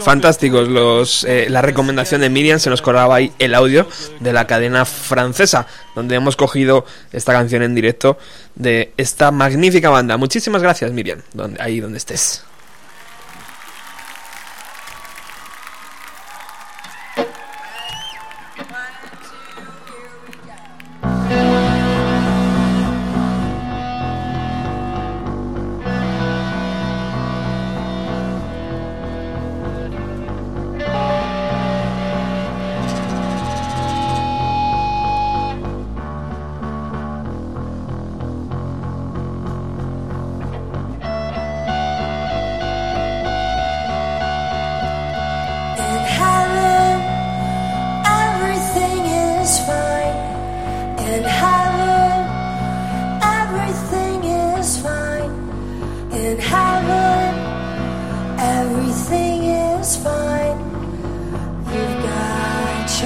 Fantásticos 0.05 0.69
los, 0.69 1.25
eh, 1.25 1.47
la 1.49 1.63
recomendación 1.63 2.21
de 2.21 2.31
Miriam, 2.31 2.59
se 2.59 2.71
nos 2.71 2.83
colaba 2.83 3.17
ahí 3.17 3.33
el 3.39 3.55
audio 3.55 3.89
de 4.21 4.33
la 4.33 4.47
cadena 4.47 4.85
francesa, 4.85 5.67
donde 5.95 6.15
hemos 6.15 6.37
cogido 6.37 6.85
esta 7.13 7.33
canción 7.33 7.63
en 7.63 7.75
directo 7.75 8.19
de 8.55 8.93
esta 8.97 9.31
magnífica 9.31 9.91
banda. 9.91 10.17
Muchísimas 10.17 10.63
gracias 10.63 10.93
Miriam, 10.93 11.21
donde, 11.33 11.61
ahí 11.61 11.81
donde 11.81 11.99
estés. 11.99 12.45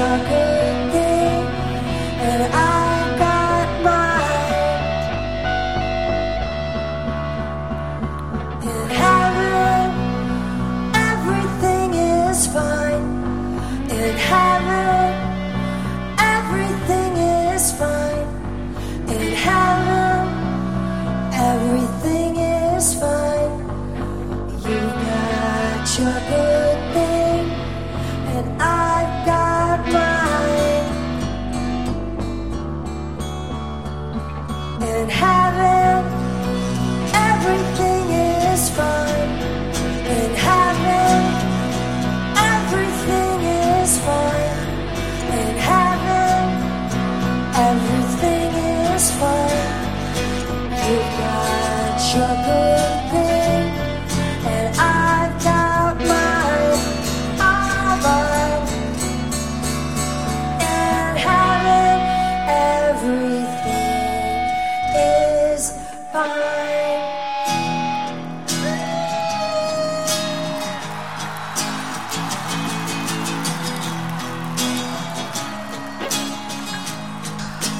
darker 0.00 0.49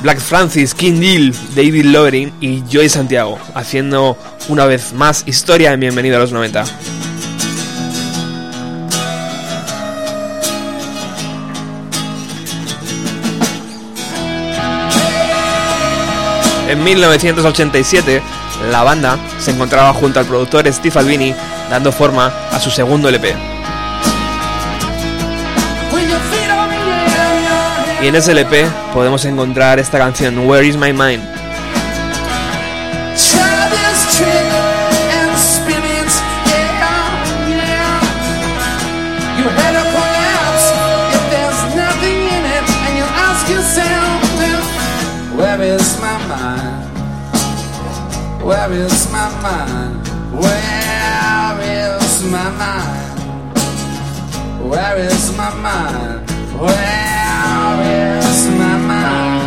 Black 0.03 0.19
Francis, 0.19 0.75
King 0.75 0.99
Deal, 0.99 1.35
David 1.55 1.85
Lovering 1.85 2.33
y 2.41 2.63
Joy 2.71 2.89
Santiago, 2.89 3.39
haciendo 3.55 4.17
una 4.49 4.65
vez 4.65 4.95
más 4.95 5.25
historia 5.27 5.73
en 5.73 5.81
Bienvenido 5.81 6.17
a 6.17 6.21
los 6.21 6.33
90. 6.33 6.65
En 16.69 16.85
1987, 16.85 18.23
la 18.71 18.83
banda 18.83 19.19
se 19.39 19.51
encontraba 19.51 19.93
junto 19.93 20.21
al 20.21 20.27
productor 20.27 20.73
Steve 20.73 20.99
Albini 20.99 21.35
dando 21.69 21.93
forma 21.93 22.33
a 22.51 22.59
su 22.59 22.71
segundo 22.71 23.09
LP. 23.09 23.60
Y 28.03 28.07
en 28.07 28.15
ese 28.15 28.33
LP 28.33 28.67
podemos 28.95 29.25
encontrar 29.27 29.79
esta 29.79 29.99
canción, 29.99 30.49
Where 30.49 30.67
is 30.67 30.77
my 30.77 30.91
mind? 30.93 31.23
Where 45.37 45.75
is 45.75 46.01
my 46.01 46.19
mind? 46.31 46.87
Where 48.41 48.73
is 48.73 49.11
my 49.11 49.29
mind? 49.43 50.09
Where 50.33 51.61
is 51.97 52.25
my 52.25 52.51
mind? 52.59 53.11
Where 54.71 54.97
is 54.99 55.37
my 55.37 55.55
mind? 55.63 57.10
Is 57.91 58.49
my 58.59 58.77
mind? 58.77 59.41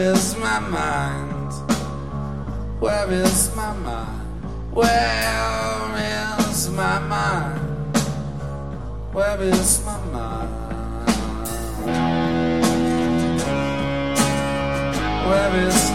is 0.00 0.34
my 0.38 0.58
mind? 0.60 1.52
Where 2.80 3.12
is 3.12 3.54
my 3.54 3.74
mind? 3.74 4.72
Where 4.72 5.94
is 6.48 6.70
my 6.70 6.98
mind? 7.00 7.96
Where 9.12 9.42
is 9.42 9.84
my 9.84 9.98
mind? 10.06 10.50
Where 15.28 15.68
is 15.68 15.89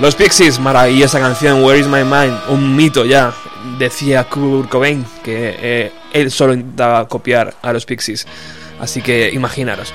Los 0.00 0.14
Pixies, 0.14 0.58
maravillosa 0.58 1.20
canción, 1.20 1.62
Where 1.62 1.78
is 1.78 1.86
My 1.86 2.04
Mind, 2.04 2.34
un 2.48 2.74
mito 2.74 3.04
ya, 3.04 3.34
decía 3.78 4.24
Kurt 4.24 4.70
Cobain, 4.70 5.04
que 5.22 5.56
eh, 5.60 5.92
él 6.14 6.30
solo 6.30 6.54
intentaba 6.54 7.06
copiar 7.06 7.52
a 7.60 7.70
los 7.74 7.84
Pixies, 7.84 8.26
así 8.80 9.02
que 9.02 9.28
imaginaros. 9.30 9.92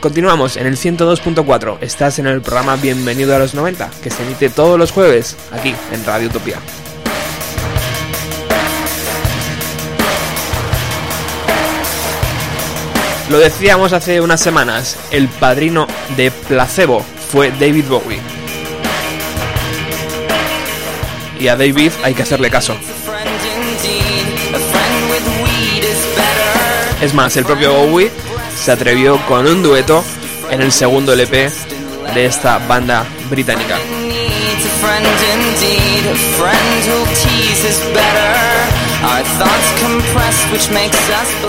Continuamos 0.00 0.58
en 0.58 0.66
el 0.66 0.76
102.4, 0.76 1.78
estás 1.80 2.18
en 2.18 2.26
el 2.26 2.42
programa 2.42 2.76
Bienvenido 2.76 3.34
a 3.34 3.38
los 3.38 3.54
90, 3.54 3.90
que 4.02 4.10
se 4.10 4.22
emite 4.24 4.50
todos 4.50 4.78
los 4.78 4.92
jueves 4.92 5.38
aquí 5.52 5.74
en 5.90 6.04
Radio 6.04 6.28
Utopía. 6.28 6.58
Lo 13.30 13.38
decíamos 13.38 13.94
hace 13.94 14.20
unas 14.20 14.42
semanas, 14.42 14.98
el 15.10 15.28
padrino 15.28 15.86
de 16.14 16.30
Placebo 16.30 17.00
fue 17.00 17.50
David 17.52 17.86
Bowie. 17.88 18.43
Y 21.44 21.48
a 21.48 21.56
David 21.56 21.92
hay 22.02 22.14
que 22.14 22.22
hacerle 22.22 22.48
caso. 22.48 22.74
Es 27.02 27.12
más, 27.12 27.36
el 27.36 27.44
propio 27.44 27.74
Bowie 27.74 28.10
se 28.56 28.72
atrevió 28.72 29.18
con 29.26 29.46
un 29.46 29.62
dueto 29.62 30.02
en 30.50 30.62
el 30.62 30.72
segundo 30.72 31.12
LP 31.12 31.50
de 32.14 32.24
esta 32.24 32.56
banda 32.66 33.04
británica. 33.28 33.76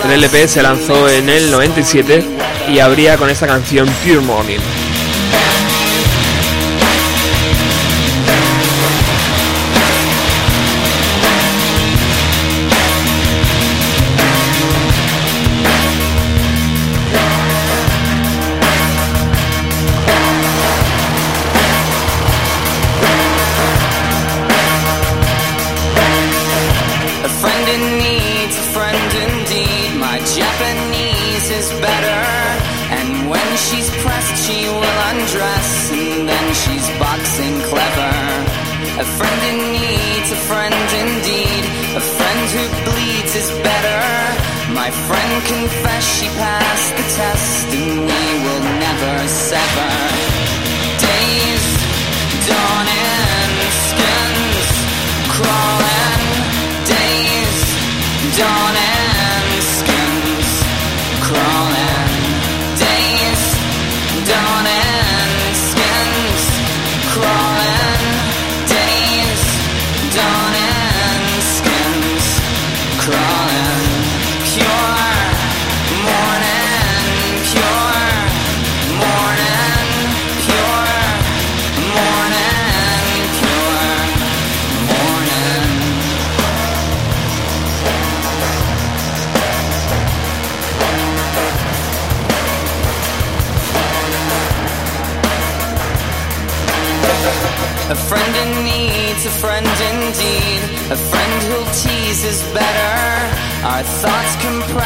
El 0.04 0.12
LP 0.12 0.46
se 0.46 0.62
lanzó 0.62 1.08
en 1.08 1.30
el 1.30 1.50
97 1.50 2.22
y 2.68 2.80
abría 2.80 3.16
con 3.16 3.30
esta 3.30 3.46
canción 3.46 3.88
Pure 4.04 4.20
Morning. 4.20 4.60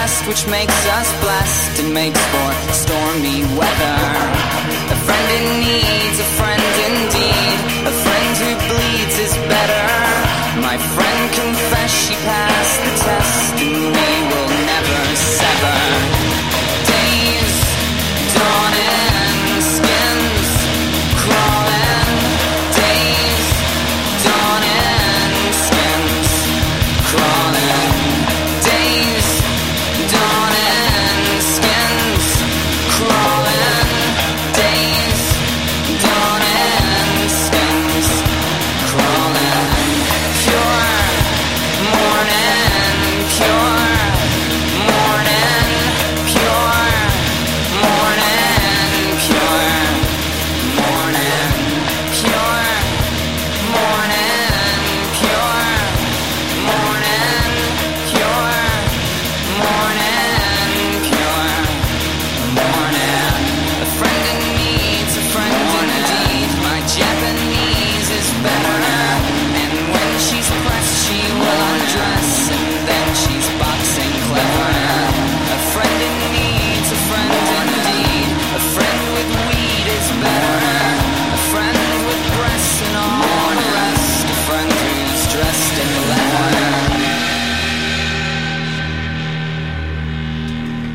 Compressed, 0.01 0.27
which 0.27 0.51
makes 0.51 0.87
us 0.87 1.09
blessed 1.21 1.83
and 1.83 1.95
makes 1.95 2.21
for 2.33 2.51
stormy 2.73 3.43
weather. 3.59 3.99
A 4.91 4.99
friend 5.05 5.29
in 5.37 5.61
need's 5.61 6.19
a 6.21 6.29
friend 6.41 6.63
indeed. 6.89 7.59
A 7.87 7.95
friend 8.05 8.33
who 8.43 8.51
bleeds 8.69 9.19
is 9.19 9.35
better. 9.49 9.89
My 10.61 10.77
friend 10.79 11.21
confessed 11.35 12.09
she 12.09 12.15
passed 12.15 12.81
the 12.85 12.95
test, 13.05 13.55
and 13.63 13.95
we 13.97 14.20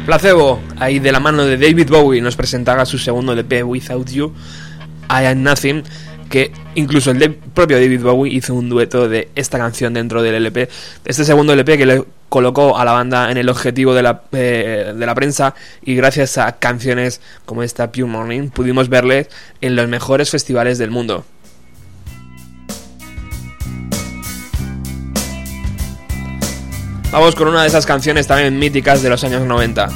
Placebo, 0.06 0.62
ahí 0.78 0.99
de 0.99 1.12
la 1.12 1.20
mano 1.20 1.45
de 1.45 1.58
David 1.58 1.89
Bowie, 1.89 2.22
nos 2.22 2.36
presentaba 2.36 2.86
su 2.86 2.99
segundo 2.99 3.34
LP, 3.34 3.64
Without 3.64 4.08
You, 4.12 4.32
I 5.10 5.26
Am 5.26 5.41
Nothing, 5.41 5.82
que 6.30 6.51
incluso 6.76 7.10
el 7.10 7.34
propio 7.34 7.78
David 7.78 8.01
Bowie 8.01 8.32
hizo 8.32 8.53
un 8.53 8.70
dueto 8.70 9.10
de 9.10 9.30
esta 9.34 9.58
canción 9.58 9.95
dentro 9.95 10.22
del 10.22 10.36
LP. 10.36 10.70
Este 11.06 11.26
segundo 11.26 11.53
LP 11.53 11.78
que 11.80 11.86
le 11.88 12.03
colocó 12.30 12.78
a 12.78 12.86
la 12.86 12.91
banda 12.91 13.32
en 13.32 13.38
el 13.38 13.49
objetivo 13.49 13.95
de 13.95 14.03
la, 14.03 14.22
eh, 14.32 14.93
de 14.95 15.06
la 15.06 15.16
prensa 15.16 15.56
y 15.82 15.95
gracias 15.95 16.38
a 16.38 16.51
canciones 16.53 17.20
como 17.45 17.64
esta 17.64 17.91
Pure 17.91 18.06
Morning 18.06 18.49
pudimos 18.49 18.89
verle 18.89 19.28
en 19.62 19.76
los 19.76 19.88
mejores 19.88 20.30
festivales 20.30 20.78
del 20.78 20.91
mundo. 20.91 21.26
Vamos 27.16 27.34
con 27.34 27.47
una 27.47 27.61
de 27.61 27.70
esas 27.70 27.86
canciones 27.86 28.28
también 28.28 28.59
míticas 28.59 29.01
de 29.01 29.09
los 29.09 29.24
años 29.24 29.43
90. 29.43 29.88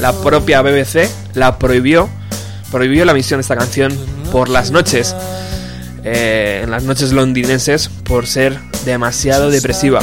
La 0.00 0.12
propia 0.12 0.62
BBC 0.62 1.10
la 1.34 1.58
prohibió, 1.58 2.08
prohibió 2.70 3.04
la 3.04 3.10
emisión 3.10 3.38
de 3.38 3.42
esta 3.42 3.56
canción 3.56 3.92
por 4.30 4.48
las 4.48 4.70
noches, 4.70 5.16
eh, 6.04 6.60
en 6.62 6.70
las 6.70 6.84
noches 6.84 7.10
londinenses, 7.10 7.88
por 7.88 8.28
ser 8.28 8.56
demasiado 8.84 9.50
depresiva. 9.50 9.98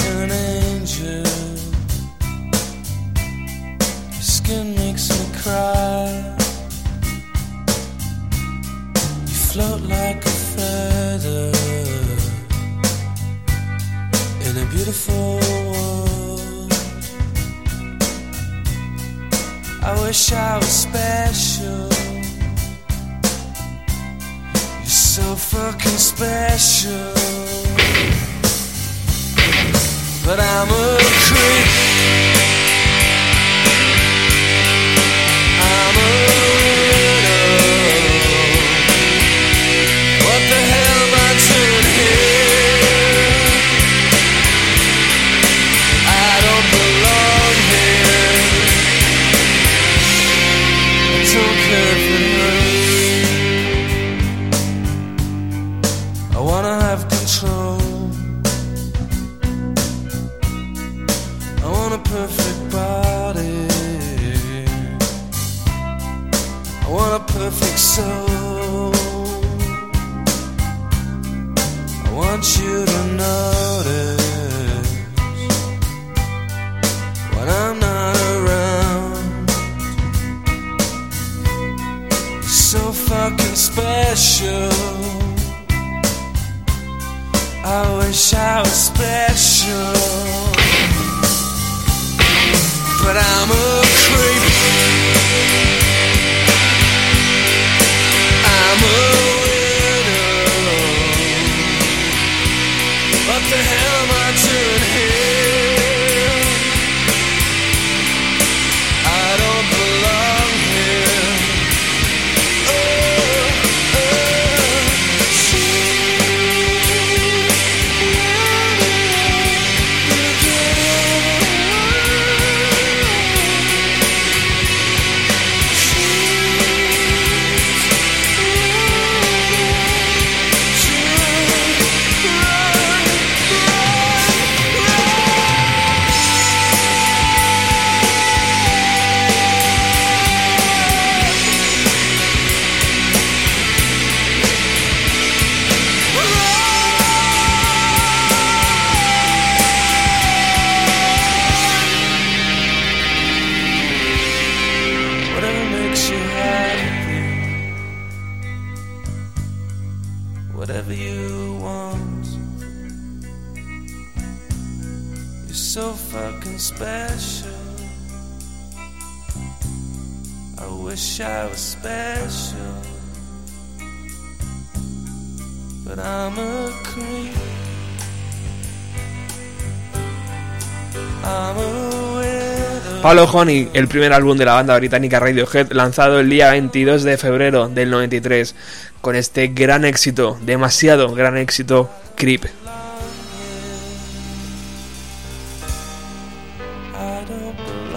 Pablo 183.14 183.30
Honey, 183.32 183.70
el 183.74 183.88
primer 183.88 184.12
álbum 184.12 184.36
de 184.36 184.46
la 184.46 184.54
banda 184.54 184.76
británica 184.76 185.20
Radiohead, 185.20 185.72
lanzado 185.72 186.20
el 186.20 186.32
día 186.32 186.50
22 186.50 187.04
de 187.04 187.20
febrero 187.20 187.70
del 187.70 187.92
93, 187.92 188.56
con 189.02 189.16
este 189.16 189.50
gran 189.50 189.86
éxito, 189.86 190.40
demasiado 190.42 191.14
gran 191.14 191.38
éxito, 191.38 191.92
Creep. 192.16 192.46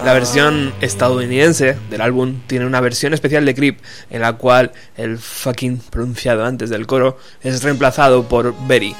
La 0.05 0.13
versión 0.13 0.71
estadounidense 0.81 1.75
del 1.89 2.01
álbum 2.01 2.41
tiene 2.45 2.67
una 2.67 2.79
versión 2.79 3.15
especial 3.15 3.43
de 3.43 3.55
Creep 3.55 3.79
en 4.11 4.21
la 4.21 4.33
cual 4.33 4.71
el 4.97 5.17
fucking 5.17 5.79
pronunciado 5.89 6.45
antes 6.45 6.69
del 6.69 6.85
coro 6.85 7.17
es 7.41 7.63
reemplazado 7.63 8.27
por 8.29 8.53
Berry. 8.67 8.95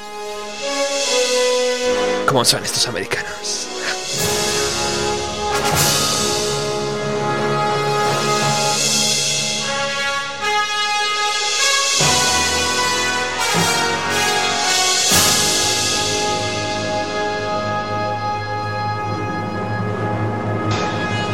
¿Cómo 2.26 2.44
son 2.44 2.64
estos 2.64 2.88
americanos? 2.88 3.77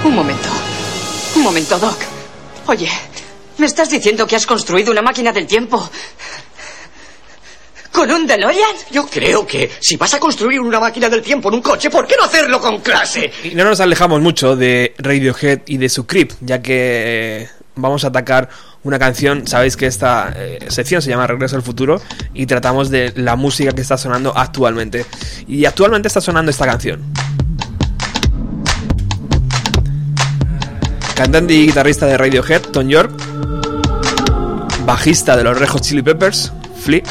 Un 0.05 0.15
momento. 0.15 0.49
Un 1.37 1.43
momento, 1.43 1.79
Doc. 1.79 1.97
Oye, 2.67 2.89
¿me 3.57 3.67
estás 3.67 3.89
diciendo 3.89 4.27
que 4.27 4.37
has 4.37 4.47
construido 4.47 4.93
una 4.93 5.01
máquina 5.01 5.33
del 5.33 5.47
tiempo? 5.47 5.91
¿Con 7.91 8.11
un 8.11 8.27
DeLorean? 8.27 8.77
Yo 8.91 9.07
creo 9.07 9.47
que 9.47 9.71
si 9.81 9.97
vas 9.97 10.13
a 10.13 10.19
construir 10.19 10.61
una 10.61 10.79
máquina 10.79 11.09
del 11.09 11.23
tiempo 11.23 11.49
en 11.49 11.55
un 11.55 11.63
coche, 11.63 11.89
¿por 11.89 12.07
qué 12.07 12.17
no 12.19 12.25
hacerlo 12.25 12.61
con 12.61 12.81
clase? 12.81 13.33
Y 13.45 13.55
no 13.55 13.65
nos 13.65 13.81
alejamos 13.81 14.21
mucho 14.21 14.57
de 14.57 14.95
Radiohead 14.99 15.61
y 15.67 15.79
de 15.79 15.89
su 15.89 16.07
Creep, 16.07 16.33
ya 16.41 16.61
que 16.61 17.43
eh, 17.43 17.49
vamos 17.77 18.05
a 18.05 18.09
atacar 18.09 18.51
una 18.83 18.99
canción, 18.99 19.47
sabéis 19.47 19.77
que 19.77 19.87
esta 19.87 20.35
eh, 20.37 20.59
sección 20.69 21.01
se 21.01 21.09
llama 21.09 21.27
Regreso 21.27 21.57
al 21.57 21.63
Futuro 21.63 22.03
y 22.35 22.45
tratamos 22.45 22.91
de 22.91 23.13
la 23.17 23.37
música 23.37 23.73
que 23.73 23.81
está 23.81 23.97
sonando 23.97 24.37
actualmente. 24.37 25.07
Y 25.49 25.65
actualmente 25.65 26.09
está 26.09 26.21
sonando 26.21 26.51
esta 26.51 26.67
canción. 26.67 27.03
Cantante 31.15 31.55
y 31.55 31.67
guitarrista 31.67 32.07
de 32.07 32.19
Radiohead, 32.19 32.63
Tom 32.73 32.89
York, 32.89 33.13
bajista 34.85 35.37
de 35.37 35.45
los 35.45 35.59
Red 35.59 35.69
Hot 35.69 35.83
Chili 35.83 36.03
Peppers, 36.03 36.53
Flea, 36.77 37.03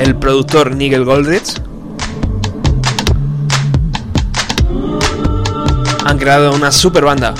el 0.00 0.16
productor 0.16 0.74
Nigel 0.74 1.04
Goldrich, 1.04 1.60
han 6.04 6.18
creado 6.18 6.54
una 6.54 6.72
super 6.72 7.04
banda. 7.04 7.34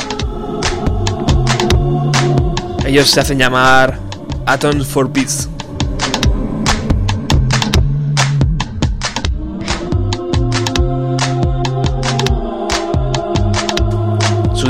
Ellos 2.84 3.08
se 3.08 3.20
hacen 3.20 3.38
llamar 3.38 3.98
Atoms 4.46 4.86
for 4.86 5.10
Peace. 5.10 5.48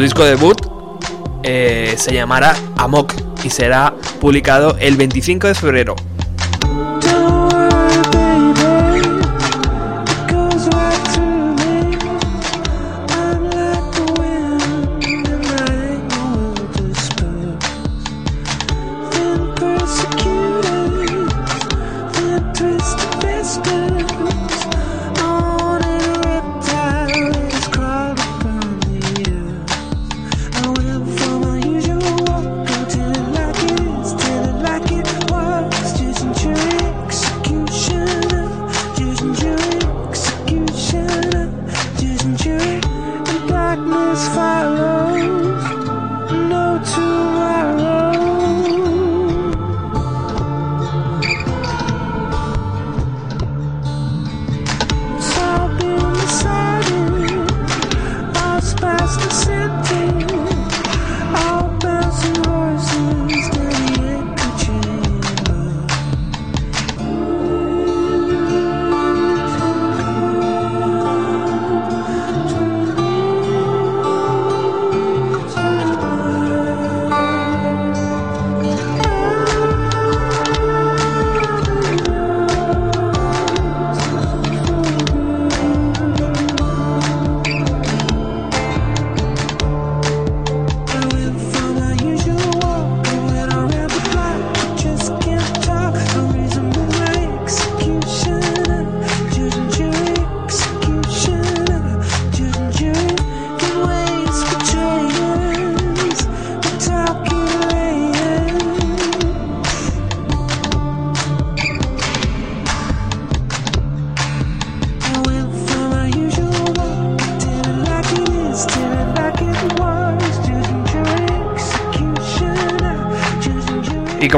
Su 0.01 0.05
disco 0.05 0.25
debut 0.25 0.59
eh, 1.43 1.95
se 1.99 2.15
llamará 2.15 2.57
Amok 2.79 3.13
y 3.45 3.51
será 3.51 3.93
publicado 4.19 4.79
el 4.81 4.97
25 4.97 5.49
de 5.49 5.55
febrero. 5.55 5.95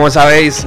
Como 0.03 0.11
sabéis, 0.11 0.67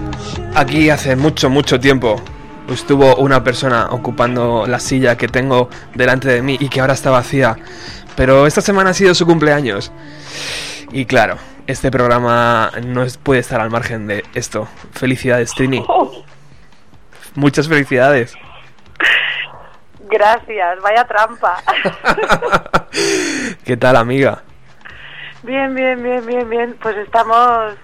aquí 0.56 0.90
hace 0.90 1.18
mucho, 1.18 1.50
mucho 1.50 1.78
tiempo 1.78 2.24
estuvo 2.70 3.18
una 3.18 3.44
persona 3.44 3.90
ocupando 3.92 4.66
la 4.66 4.80
silla 4.80 5.18
que 5.18 5.28
tengo 5.28 5.70
delante 5.94 6.30
de 6.30 6.42
mí 6.42 6.56
y 6.58 6.70
que 6.70 6.80
ahora 6.80 6.94
está 6.94 7.10
vacía. 7.10 7.58
Pero 8.16 8.48
esta 8.48 8.62
semana 8.62 8.92
ha 8.92 8.94
sido 8.94 9.14
su 9.14 9.26
cumpleaños. 9.26 9.92
Y 10.94 11.06
claro, 11.06 11.36
este 11.68 11.92
programa 11.92 12.72
no 12.86 13.06
puede 13.24 13.42
estar 13.42 13.60
al 13.60 13.70
margen 13.70 14.08
de 14.08 14.24
esto. 14.36 14.70
Felicidades, 14.94 15.54
Trini. 15.54 15.86
Muchas 17.36 17.68
felicidades. 17.68 18.36
Gracias, 20.10 20.82
vaya 20.82 21.06
trampa. 21.06 21.62
¿Qué 23.66 23.76
tal, 23.76 23.98
amiga? 23.98 24.44
bien, 25.44 25.76
bien, 25.76 26.02
bien, 26.02 26.26
bien, 26.26 26.50
bien. 26.50 26.78
Pues 26.82 26.96
estamos. 26.96 27.76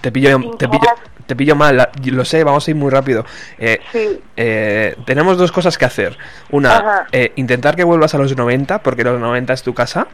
Te 0.00 0.12
pillo, 0.12 0.38
te 0.58 0.68
pillo, 0.68 0.88
te 1.26 1.34
pillo 1.36 1.56
mal, 1.56 1.88
lo 2.04 2.24
sé, 2.24 2.44
vamos 2.44 2.66
a 2.66 2.70
ir 2.70 2.76
muy 2.76 2.90
rápido. 2.90 3.24
Eh, 3.58 3.80
Sí. 3.92 4.20
eh, 4.36 4.96
tenemos 5.04 5.36
dos 5.38 5.50
cosas 5.52 5.76
que 5.78 5.84
hacer. 5.84 6.16
Una, 6.50 7.06
eh, 7.12 7.32
intentar 7.36 7.74
que 7.76 7.84
vuelvas 7.84 8.14
a 8.14 8.18
los 8.18 8.36
90, 8.36 8.82
porque 8.82 9.04
los 9.04 9.18
90 9.20 9.52
es 9.52 9.62
tu 9.62 9.74
casa. 9.74 10.06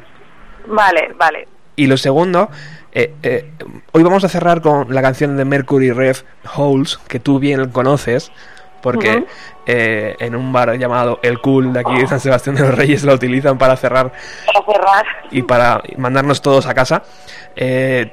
Vale, 0.66 1.10
vale. 1.18 1.46
Y 1.76 1.86
lo 1.88 1.96
segundo, 1.96 2.50
eh, 2.92 3.14
eh, 3.22 3.50
hoy 3.92 4.02
vamos 4.02 4.24
a 4.24 4.28
cerrar 4.28 4.60
con 4.62 4.94
la 4.94 5.02
canción 5.02 5.36
de 5.36 5.44
Mercury 5.44 5.90
Rev 5.90 6.16
Holes, 6.56 6.98
que 7.08 7.18
tú 7.20 7.38
bien 7.38 7.70
conoces, 7.70 8.30
porque 8.80 9.24
eh, 9.66 10.14
en 10.20 10.36
un 10.36 10.52
bar 10.52 10.76
llamado 10.78 11.18
El 11.22 11.40
Cool 11.40 11.72
de 11.72 11.80
aquí 11.80 11.98
de 11.98 12.06
San 12.06 12.20
Sebastián 12.20 12.54
de 12.54 12.62
los 12.62 12.74
Reyes 12.76 13.02
la 13.02 13.14
utilizan 13.14 13.56
para 13.58 13.76
cerrar 13.76 14.12
Para 14.46 14.64
cerrar. 14.66 15.06
y 15.30 15.42
para 15.42 15.82
mandarnos 15.96 16.42
todos 16.42 16.66
a 16.66 16.74
casa. 16.74 17.02
Eh, 17.56 18.12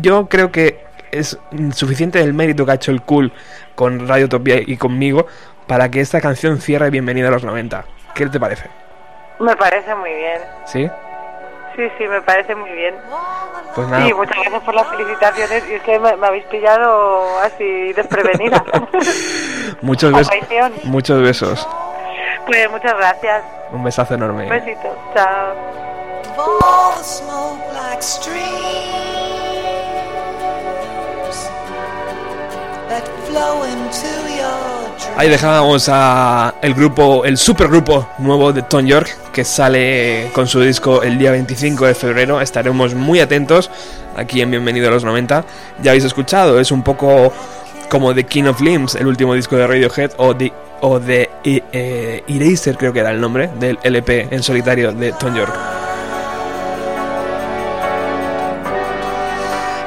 yo 0.00 0.28
creo 0.28 0.50
que 0.52 0.85
es 1.18 1.38
suficiente 1.72 2.20
el 2.20 2.34
mérito 2.34 2.64
que 2.64 2.72
ha 2.72 2.74
hecho 2.74 2.90
el 2.90 3.02
Cool 3.02 3.32
con 3.74 4.08
Radio 4.08 4.28
Topia 4.28 4.60
y 4.64 4.76
conmigo 4.76 5.26
para 5.66 5.90
que 5.90 6.00
esta 6.00 6.20
canción 6.20 6.60
cierre 6.60 6.90
Bienvenido 6.90 7.28
a 7.28 7.30
los 7.32 7.44
90. 7.44 7.84
¿Qué 8.14 8.26
te 8.26 8.40
parece? 8.40 8.68
Me 9.38 9.54
parece 9.56 9.94
muy 9.94 10.12
bien. 10.12 10.40
¿Sí? 10.64 10.88
Sí, 11.76 11.82
sí, 11.98 12.08
me 12.08 12.22
parece 12.22 12.54
muy 12.54 12.70
bien. 12.70 12.94
Pues 13.74 13.86
nada. 13.88 14.06
Sí, 14.06 14.14
muchas 14.14 14.36
gracias 14.36 14.62
por 14.62 14.74
las 14.74 14.86
felicitaciones. 14.88 15.68
Y 15.68 15.74
es 15.74 15.82
que 15.82 15.98
me, 15.98 16.16
me 16.16 16.26
habéis 16.26 16.44
pillado 16.44 17.38
así 17.40 17.92
desprevenida. 17.92 18.64
Muchos, 19.82 20.12
besos 20.12 20.84
muchos 20.84 21.22
besos. 21.22 21.68
Pues 22.46 22.70
muchas 22.70 22.96
gracias. 22.96 23.44
Un 23.72 23.84
besazo 23.84 24.14
enorme. 24.14 24.44
Un 24.44 24.48
besito. 24.48 24.96
Chao. 25.14 25.54
Ahí 35.18 35.30
dejábamos 35.30 35.88
a 35.90 36.56
el 36.60 36.74
grupo, 36.74 37.24
el 37.24 37.38
supergrupo 37.38 38.06
nuevo 38.18 38.52
de 38.52 38.60
Tom 38.60 38.84
York, 38.84 39.08
que 39.32 39.44
sale 39.44 40.30
con 40.34 40.46
su 40.46 40.60
disco 40.60 41.02
el 41.02 41.16
día 41.18 41.30
25 41.30 41.86
de 41.86 41.94
febrero. 41.94 42.38
Estaremos 42.42 42.94
muy 42.94 43.20
atentos 43.20 43.70
aquí 44.14 44.42
en 44.42 44.50
Bienvenido 44.50 44.88
a 44.88 44.90
los 44.90 45.04
90. 45.04 45.42
Ya 45.82 45.92
habéis 45.92 46.04
escuchado, 46.04 46.60
es 46.60 46.70
un 46.70 46.82
poco 46.82 47.32
como 47.88 48.14
The 48.14 48.24
King 48.24 48.44
of 48.44 48.60
Limbs, 48.60 48.94
el 48.94 49.06
último 49.06 49.32
disco 49.32 49.56
de 49.56 49.66
Radiohead, 49.66 50.10
o 50.18 50.34
de, 50.34 50.52
o 50.82 51.00
de 51.00 51.30
eh, 51.44 51.62
eh, 51.72 52.22
Eraser, 52.28 52.76
creo 52.76 52.92
que 52.92 53.00
era 53.00 53.10
el 53.10 53.18
nombre, 53.18 53.48
del 53.58 53.78
LP 53.82 54.28
en 54.30 54.42
solitario 54.42 54.92
de 54.92 55.12
Tom 55.12 55.34
York. 55.34 55.54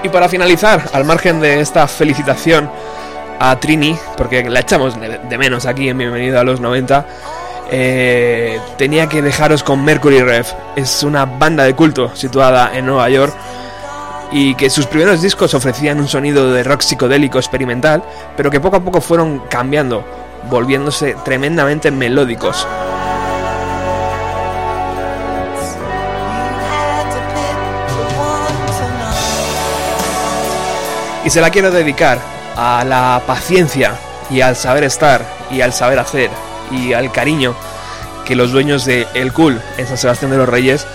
Y 0.02 0.10
para 0.10 0.28
finalizar, 0.28 0.90
al 0.92 1.06
margen 1.06 1.40
de 1.40 1.60
esta 1.60 1.88
felicitación 1.88 2.68
a 3.40 3.58
Trini, 3.60 3.98
porque 4.18 4.50
la 4.50 4.60
echamos 4.60 4.96
de 5.00 5.38
menos 5.38 5.66
aquí 5.66 5.90
en 5.90 5.98
Bienvenido 5.98 6.40
a 6.40 6.44
los 6.44 6.60
90. 6.60 7.06
Eh, 7.72 8.60
tenía 8.78 9.08
que 9.08 9.22
dejaros 9.22 9.64
con 9.64 9.84
Mercury 9.84 10.22
Rev. 10.22 10.46
Es 10.76 11.04
una 11.04 11.26
banda 11.26 11.64
de 11.64 11.74
culto 11.74 12.16
situada 12.16 12.78
en 12.78 12.86
Nueva 12.86 13.10
York 13.10 13.34
y 14.32 14.56
que 14.56 14.70
sus 14.70 14.86
primeros 14.86 15.22
discos 15.22 15.54
ofrecían 15.54 16.00
un 16.00 16.08
sonido 16.08 16.52
de 16.52 16.64
rock 16.64 16.82
psicodélico 16.82 17.40
experimental, 17.40 18.04
pero 18.36 18.52
que 18.52 18.60
poco 18.60 18.76
a 18.76 18.80
poco 18.82 19.02
fueron 19.02 19.40
cambiando, 19.50 20.04
volviéndose 20.50 21.16
tremendamente 21.24 21.92
melódicos. 21.92 22.68
Y 31.24 31.30
se 31.30 31.42
la 31.42 31.50
quiero 31.50 31.70
dedicar 31.70 32.39
a 32.56 32.84
la 32.86 33.22
paciencia 33.26 33.94
y 34.30 34.42
al 34.42 34.56
saber 34.56 34.84
estar 34.84 35.26
y 35.50 35.62
al 35.62 35.74
saber 35.74 36.00
hacer 36.00 36.30
y 36.72 36.94
al 36.94 37.12
cariño 37.12 37.56
que 38.26 38.36
los 38.36 38.52
dueños 38.52 38.86
de 38.86 39.08
El 39.14 39.34
Cool 39.34 39.60
en 39.78 39.88
San 39.88 39.98
Sebastián 39.98 40.32
de 40.32 40.38
los 40.38 40.48
Reyes 40.48 40.86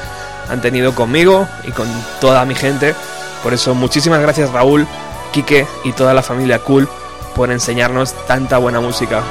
han 0.49 0.61
tenido 0.61 0.95
conmigo 0.95 1.49
y 1.65 1.73
con 1.73 1.89
toda 2.21 2.45
mi 2.45 2.55
gente. 2.55 2.95
Por 3.43 3.55
eso 3.55 3.75
muchísimas 3.75 4.21
gracias 4.21 4.51
Raúl, 4.53 4.87
Quique 5.33 5.67
y 5.85 5.93
toda 5.93 6.15
la 6.15 6.23
familia 6.23 6.61
Cool 6.61 6.89
por 7.35 7.51
enseñarnos 7.51 8.15
tanta 8.27 8.59
buena 8.59 8.81
música. 8.81 9.23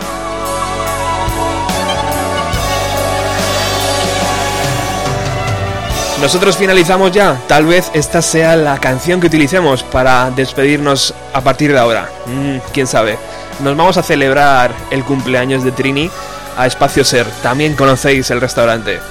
Nosotros 6.23 6.55
finalizamos 6.55 7.11
ya. 7.11 7.37
Tal 7.49 7.65
vez 7.65 7.91
esta 7.93 8.21
sea 8.21 8.55
la 8.55 8.77
canción 8.77 9.19
que 9.19 9.27
utilicemos 9.27 9.83
para 9.83 10.31
despedirnos 10.31 11.13
a 11.33 11.41
partir 11.41 11.73
de 11.73 11.79
ahora. 11.79 12.09
Mm, 12.27 12.59
Quién 12.71 12.87
sabe. 12.87 13.17
Nos 13.59 13.75
vamos 13.75 13.97
a 13.97 14.03
celebrar 14.03 14.71
el 14.89 15.03
cumpleaños 15.03 15.65
de 15.65 15.73
Trini 15.73 16.09
a 16.57 16.65
Espacio 16.65 17.03
Ser. 17.03 17.27
También 17.41 17.75
conocéis 17.75 18.31
el 18.31 18.39
restaurante. 18.39 19.01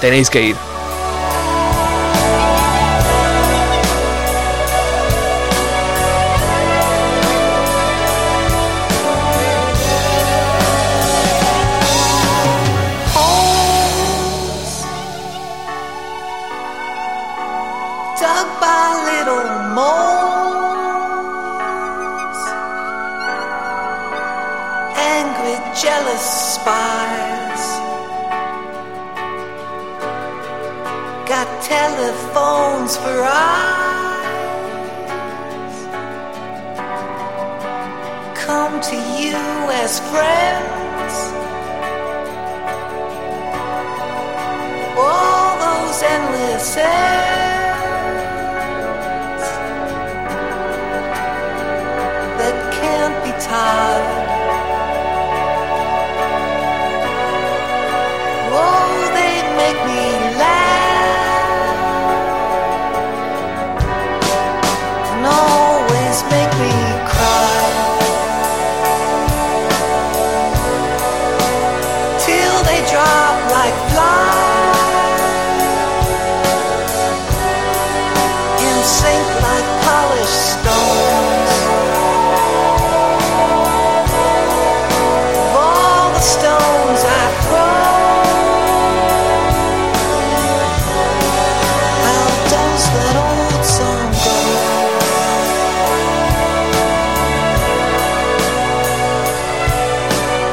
Tenéis 0.00 0.30
que 0.30 0.42
ir. 0.42 0.56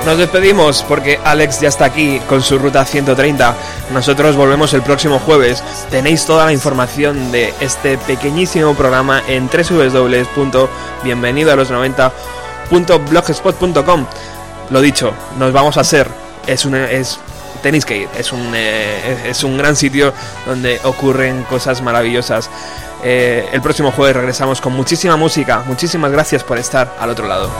Nos 0.09 0.17
despedimos 0.17 0.81
porque 0.81 1.19
Alex 1.23 1.61
ya 1.61 1.67
está 1.67 1.85
aquí 1.85 2.19
con 2.27 2.41
su 2.41 2.57
ruta 2.57 2.83
130. 2.83 3.55
Nosotros 3.93 4.35
volvemos 4.35 4.73
el 4.73 4.81
próximo 4.81 5.19
jueves. 5.19 5.63
Tenéis 5.91 6.25
toda 6.25 6.45
la 6.45 6.51
información 6.51 7.31
de 7.31 7.53
este 7.59 7.99
pequeñísimo 7.99 8.73
programa 8.73 9.21
en 9.27 9.47
www.bienvenido 9.47 11.51
a 11.51 11.55
los 11.55 11.69
90.blogspot.com. 11.69 14.05
Lo 14.71 14.81
dicho, 14.81 15.13
nos 15.37 15.53
vamos 15.53 15.77
a 15.77 15.81
hacer. 15.81 16.07
Es 16.47 16.65
un 16.65 16.73
es 16.73 17.19
tenéis 17.61 17.85
que 17.85 17.97
ir. 17.97 18.09
Es 18.17 18.33
un 18.33 18.51
eh, 18.55 19.29
es 19.29 19.43
un 19.43 19.59
gran 19.59 19.75
sitio 19.75 20.11
donde 20.47 20.81
ocurren 20.85 21.43
cosas 21.43 21.83
maravillosas. 21.83 22.49
Eh, 23.03 23.47
el 23.53 23.61
próximo 23.61 23.91
jueves 23.91 24.15
regresamos 24.15 24.59
con 24.59 24.73
muchísima 24.73 25.17
música. 25.17 25.61
Muchísimas 25.67 26.11
gracias 26.11 26.43
por 26.43 26.57
estar 26.57 26.95
al 26.99 27.11
otro 27.11 27.27
lado. 27.27 27.51